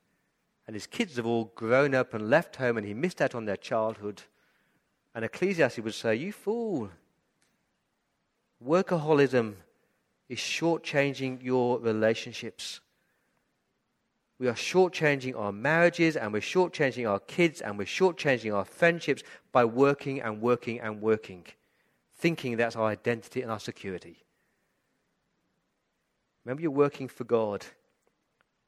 And 0.66 0.74
his 0.74 0.86
kids 0.88 1.16
have 1.16 1.26
all 1.26 1.52
grown 1.54 1.94
up 1.94 2.12
and 2.14 2.28
left 2.28 2.56
home, 2.56 2.76
and 2.76 2.84
he 2.86 2.94
missed 2.94 3.22
out 3.22 3.34
on 3.36 3.44
their 3.44 3.56
childhood. 3.56 4.22
And 5.18 5.24
Ecclesiastes 5.24 5.80
would 5.80 5.94
say, 5.94 6.14
You 6.14 6.32
fool. 6.32 6.90
Workaholism 8.64 9.54
is 10.28 10.38
shortchanging 10.38 11.42
your 11.42 11.80
relationships. 11.80 12.78
We 14.38 14.46
are 14.46 14.52
shortchanging 14.54 15.36
our 15.36 15.50
marriages 15.50 16.14
and 16.16 16.32
we're 16.32 16.38
shortchanging 16.40 17.10
our 17.10 17.18
kids 17.18 17.60
and 17.60 17.76
we're 17.76 17.84
shortchanging 17.86 18.54
our 18.54 18.64
friendships 18.64 19.24
by 19.50 19.64
working 19.64 20.20
and 20.20 20.40
working 20.40 20.78
and 20.78 21.02
working, 21.02 21.44
thinking 22.18 22.56
that's 22.56 22.76
our 22.76 22.86
identity 22.86 23.42
and 23.42 23.50
our 23.50 23.58
security. 23.58 24.22
Remember, 26.44 26.62
you're 26.62 26.70
working 26.70 27.08
for 27.08 27.24
God 27.24 27.66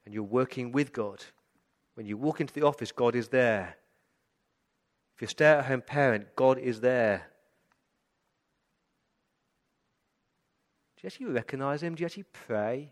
and 0.05 0.13
you're 0.13 0.25
working 0.25 0.73
with 0.73 0.93
God. 0.93 1.23
When 1.95 2.07
you 2.07 2.17
walk 2.17 2.41
into 2.41 2.53
the 2.55 2.67
office, 2.67 2.91
God 2.91 3.15
is 3.15 3.29
there. 3.29 3.77
If 5.21 5.23
you're 5.23 5.27
a 5.27 5.31
stay 5.33 5.45
at 5.47 5.65
home 5.67 5.83
parent, 5.83 6.35
God 6.35 6.57
is 6.59 6.81
there. 6.81 7.19
Do 10.97 11.01
you 11.03 11.09
actually 11.09 11.27
recognize 11.27 11.83
Him? 11.83 11.95
Do 11.95 12.01
you 12.01 12.07
actually 12.07 12.23
pray 12.33 12.91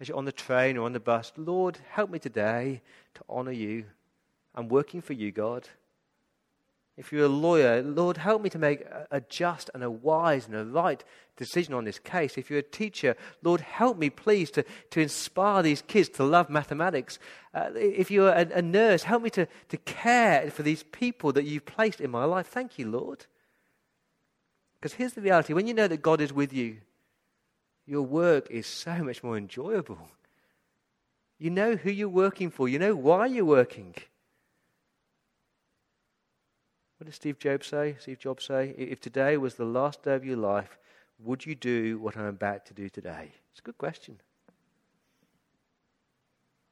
as 0.00 0.08
you're 0.08 0.16
on 0.16 0.24
the 0.24 0.32
train 0.32 0.78
or 0.78 0.86
on 0.86 0.94
the 0.94 0.98
bus? 1.00 1.30
Lord, 1.36 1.76
help 1.90 2.08
me 2.08 2.18
today 2.20 2.80
to 3.16 3.20
honor 3.28 3.52
you. 3.52 3.84
I'm 4.54 4.70
working 4.70 5.02
for 5.02 5.12
you, 5.12 5.30
God 5.30 5.68
if 6.98 7.12
you're 7.12 7.26
a 7.26 7.28
lawyer, 7.28 7.80
Lord, 7.80 8.16
help 8.16 8.42
me 8.42 8.50
to 8.50 8.58
make 8.58 8.84
a 9.12 9.20
just 9.20 9.70
and 9.72 9.84
a 9.84 9.90
wise 9.90 10.46
and 10.46 10.56
a 10.56 10.64
right 10.64 11.02
decision 11.36 11.72
on 11.72 11.84
this 11.84 12.00
case. 12.00 12.36
If 12.36 12.50
you're 12.50 12.58
a 12.58 12.62
teacher, 12.62 13.16
Lord, 13.40 13.60
help 13.60 13.96
me, 13.98 14.10
please, 14.10 14.50
to, 14.52 14.64
to 14.90 15.00
inspire 15.00 15.62
these 15.62 15.80
kids 15.80 16.08
to 16.10 16.24
love 16.24 16.50
mathematics. 16.50 17.20
Uh, 17.54 17.70
if 17.76 18.10
you're 18.10 18.30
a, 18.32 18.48
a 18.52 18.62
nurse, 18.62 19.04
help 19.04 19.22
me 19.22 19.30
to, 19.30 19.46
to 19.68 19.76
care 19.78 20.50
for 20.50 20.64
these 20.64 20.82
people 20.82 21.32
that 21.34 21.44
you've 21.44 21.66
placed 21.66 22.00
in 22.00 22.10
my 22.10 22.24
life. 22.24 22.48
Thank 22.48 22.80
you, 22.80 22.90
Lord. 22.90 23.26
Because 24.80 24.94
here's 24.94 25.12
the 25.12 25.20
reality 25.22 25.52
when 25.52 25.68
you 25.68 25.74
know 25.74 25.86
that 25.86 26.02
God 26.02 26.20
is 26.20 26.32
with 26.32 26.52
you, 26.52 26.78
your 27.86 28.02
work 28.02 28.48
is 28.50 28.66
so 28.66 28.96
much 29.04 29.22
more 29.22 29.36
enjoyable. 29.38 29.98
You 31.38 31.50
know 31.50 31.76
who 31.76 31.92
you're 31.92 32.08
working 32.08 32.50
for, 32.50 32.68
you 32.68 32.80
know 32.80 32.96
why 32.96 33.26
you're 33.26 33.44
working. 33.44 33.94
What 36.98 37.06
did 37.06 37.14
Steve 37.14 37.38
Jobs 37.38 37.68
say? 37.68 37.96
Steve 38.00 38.18
Jobs 38.18 38.44
say, 38.44 38.70
if 38.76 39.00
today 39.00 39.36
was 39.36 39.54
the 39.54 39.64
last 39.64 40.02
day 40.02 40.14
of 40.14 40.24
your 40.24 40.36
life, 40.36 40.76
would 41.20 41.46
you 41.46 41.54
do 41.54 41.98
what 41.98 42.16
I'm 42.16 42.26
about 42.26 42.66
to 42.66 42.74
do 42.74 42.88
today? 42.88 43.30
It's 43.52 43.60
a 43.60 43.62
good 43.62 43.78
question. 43.78 44.20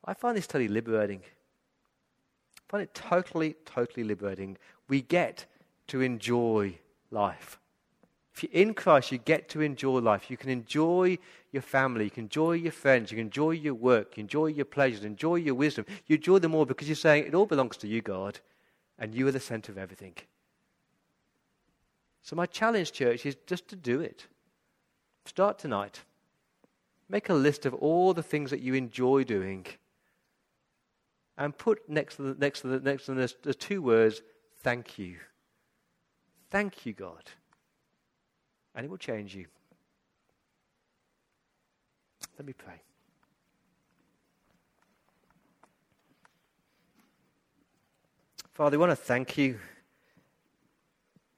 I 0.05 0.14
find 0.14 0.37
this 0.37 0.45
study 0.45 0.66
liberating. 0.66 1.20
I 1.20 2.62
find 2.68 2.83
it 2.83 2.95
totally, 2.95 3.55
totally 3.64 4.03
liberating. 4.03 4.59
We 4.89 5.03
get 5.03 5.47
to 5.89 6.01
enjoy 6.01 6.79
life. 7.12 7.61
If 8.35 8.43
you're 8.43 8.53
in 8.53 8.74
Christ, 8.74 9.12
you 9.12 9.18
get 9.18 9.49
to 9.51 9.61
enjoy 9.62 9.99
life. 10.01 10.29
You 10.31 10.37
can 10.37 10.51
enjoy 10.51 11.18
your 11.53 11.62
family, 11.62 12.05
you 12.05 12.11
can 12.11 12.24
enjoy 12.24 12.53
your 12.53 12.72
friends, 12.72 13.11
you 13.11 13.16
can 13.16 13.27
enjoy 13.27 13.53
your 13.53 13.72
work, 13.74 14.16
you 14.16 14.22
enjoy 14.22 14.47
your 14.49 14.66
pleasures, 14.66 15.05
enjoy 15.05 15.37
your 15.37 15.55
wisdom. 15.55 15.87
You 16.07 16.16
enjoy 16.16 16.41
them 16.41 16.55
all 16.55 16.66
because 16.66 16.89
you're 16.89 16.97
saying, 16.97 17.24
It 17.27 17.35
all 17.35 17.47
belongs 17.47 17.77
to 17.79 17.89
you, 17.89 18.03
God 18.03 18.41
and 18.99 19.14
you 19.14 19.26
are 19.28 19.32
the 19.32 19.40
center 19.40 19.72
of 19.72 19.78
everything. 19.78 20.14
So, 22.22 22.34
my 22.34 22.47
challenge, 22.47 22.92
church, 22.92 23.24
is 23.24 23.36
just 23.47 23.68
to 23.68 23.76
do 23.76 24.01
it. 24.01 24.26
Start 25.26 25.59
tonight. 25.59 26.01
Make 27.09 27.28
a 27.28 27.34
list 27.34 27.66
of 27.66 27.74
all 27.74 28.14
the 28.14 28.22
things 28.22 28.51
that 28.51 28.61
you 28.61 28.74
enjoy 28.74 29.22
doing 29.22 29.64
and 31.38 31.57
put 31.57 31.88
next 31.88 32.16
to 32.16 32.22
the, 32.22 32.34
next 32.34 32.62
to 32.62 32.66
the, 32.68 32.80
next 32.80 33.07
to 33.07 33.14
the, 33.14 33.32
the 33.42 33.55
two 33.55 33.80
words, 33.80 34.22
thank 34.62 34.99
you. 34.99 35.16
Thank 36.51 36.84
you, 36.86 36.92
God. 36.92 37.22
And 38.74 38.84
it 38.84 38.88
will 38.90 38.97
change 38.97 39.36
you. 39.36 39.47
Let 42.38 42.47
me 42.47 42.53
pray. 42.55 42.82
Father, 48.57 48.78
we 48.78 48.80
want 48.80 48.92
to 48.92 48.96
thank 48.96 49.36
you. 49.36 49.59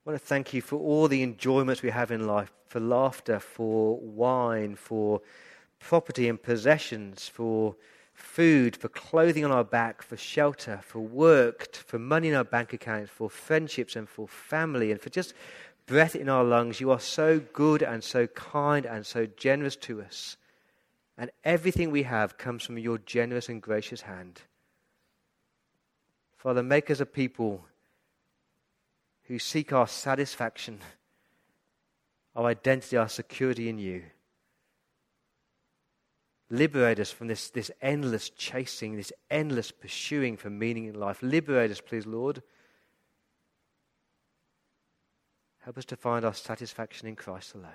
We 0.04 0.12
want 0.12 0.22
to 0.22 0.28
thank 0.28 0.54
you 0.54 0.62
for 0.62 0.76
all 0.76 1.08
the 1.08 1.24
enjoyments 1.24 1.82
we 1.82 1.90
have 1.90 2.12
in 2.12 2.28
life 2.28 2.52
for 2.68 2.78
laughter, 2.78 3.40
for 3.40 3.98
wine, 3.98 4.76
for 4.76 5.20
property 5.80 6.28
and 6.28 6.40
possessions, 6.40 7.26
for 7.26 7.74
food, 8.14 8.76
for 8.76 8.88
clothing 8.88 9.44
on 9.44 9.50
our 9.50 9.64
back, 9.64 10.00
for 10.00 10.16
shelter, 10.16 10.78
for 10.86 11.00
work, 11.00 11.74
for 11.74 11.98
money 11.98 12.28
in 12.28 12.34
our 12.36 12.44
bank 12.44 12.72
accounts, 12.72 13.10
for 13.10 13.28
friendships 13.28 13.96
and 13.96 14.08
for 14.08 14.28
family, 14.28 14.92
and 14.92 15.00
for 15.00 15.10
just 15.10 15.34
breath 15.86 16.14
in 16.14 16.28
our 16.28 16.44
lungs. 16.44 16.80
You 16.80 16.92
are 16.92 17.00
so 17.00 17.40
good 17.52 17.82
and 17.82 18.04
so 18.04 18.28
kind 18.28 18.86
and 18.86 19.04
so 19.04 19.26
generous 19.26 19.74
to 19.74 20.02
us. 20.02 20.36
And 21.16 21.32
everything 21.42 21.90
we 21.90 22.04
have 22.04 22.38
comes 22.38 22.62
from 22.62 22.78
your 22.78 22.96
generous 22.98 23.48
and 23.48 23.60
gracious 23.60 24.02
hand. 24.02 24.42
Father, 26.38 26.62
make 26.62 26.88
us 26.90 27.00
a 27.00 27.06
people 27.06 27.64
who 29.24 29.40
seek 29.40 29.72
our 29.72 29.88
satisfaction, 29.88 30.78
our 32.36 32.44
identity, 32.46 32.96
our 32.96 33.08
security 33.08 33.68
in 33.68 33.76
you. 33.78 34.04
Liberate 36.48 37.00
us 37.00 37.10
from 37.10 37.26
this, 37.26 37.50
this 37.50 37.72
endless 37.82 38.30
chasing, 38.30 38.96
this 38.96 39.12
endless 39.28 39.72
pursuing 39.72 40.36
for 40.36 40.48
meaning 40.48 40.84
in 40.86 40.94
life. 40.94 41.20
Liberate 41.22 41.72
us, 41.72 41.80
please, 41.80 42.06
Lord. 42.06 42.40
Help 45.64 45.76
us 45.76 45.84
to 45.86 45.96
find 45.96 46.24
our 46.24 46.32
satisfaction 46.34 47.08
in 47.08 47.16
Christ 47.16 47.54
alone. 47.54 47.68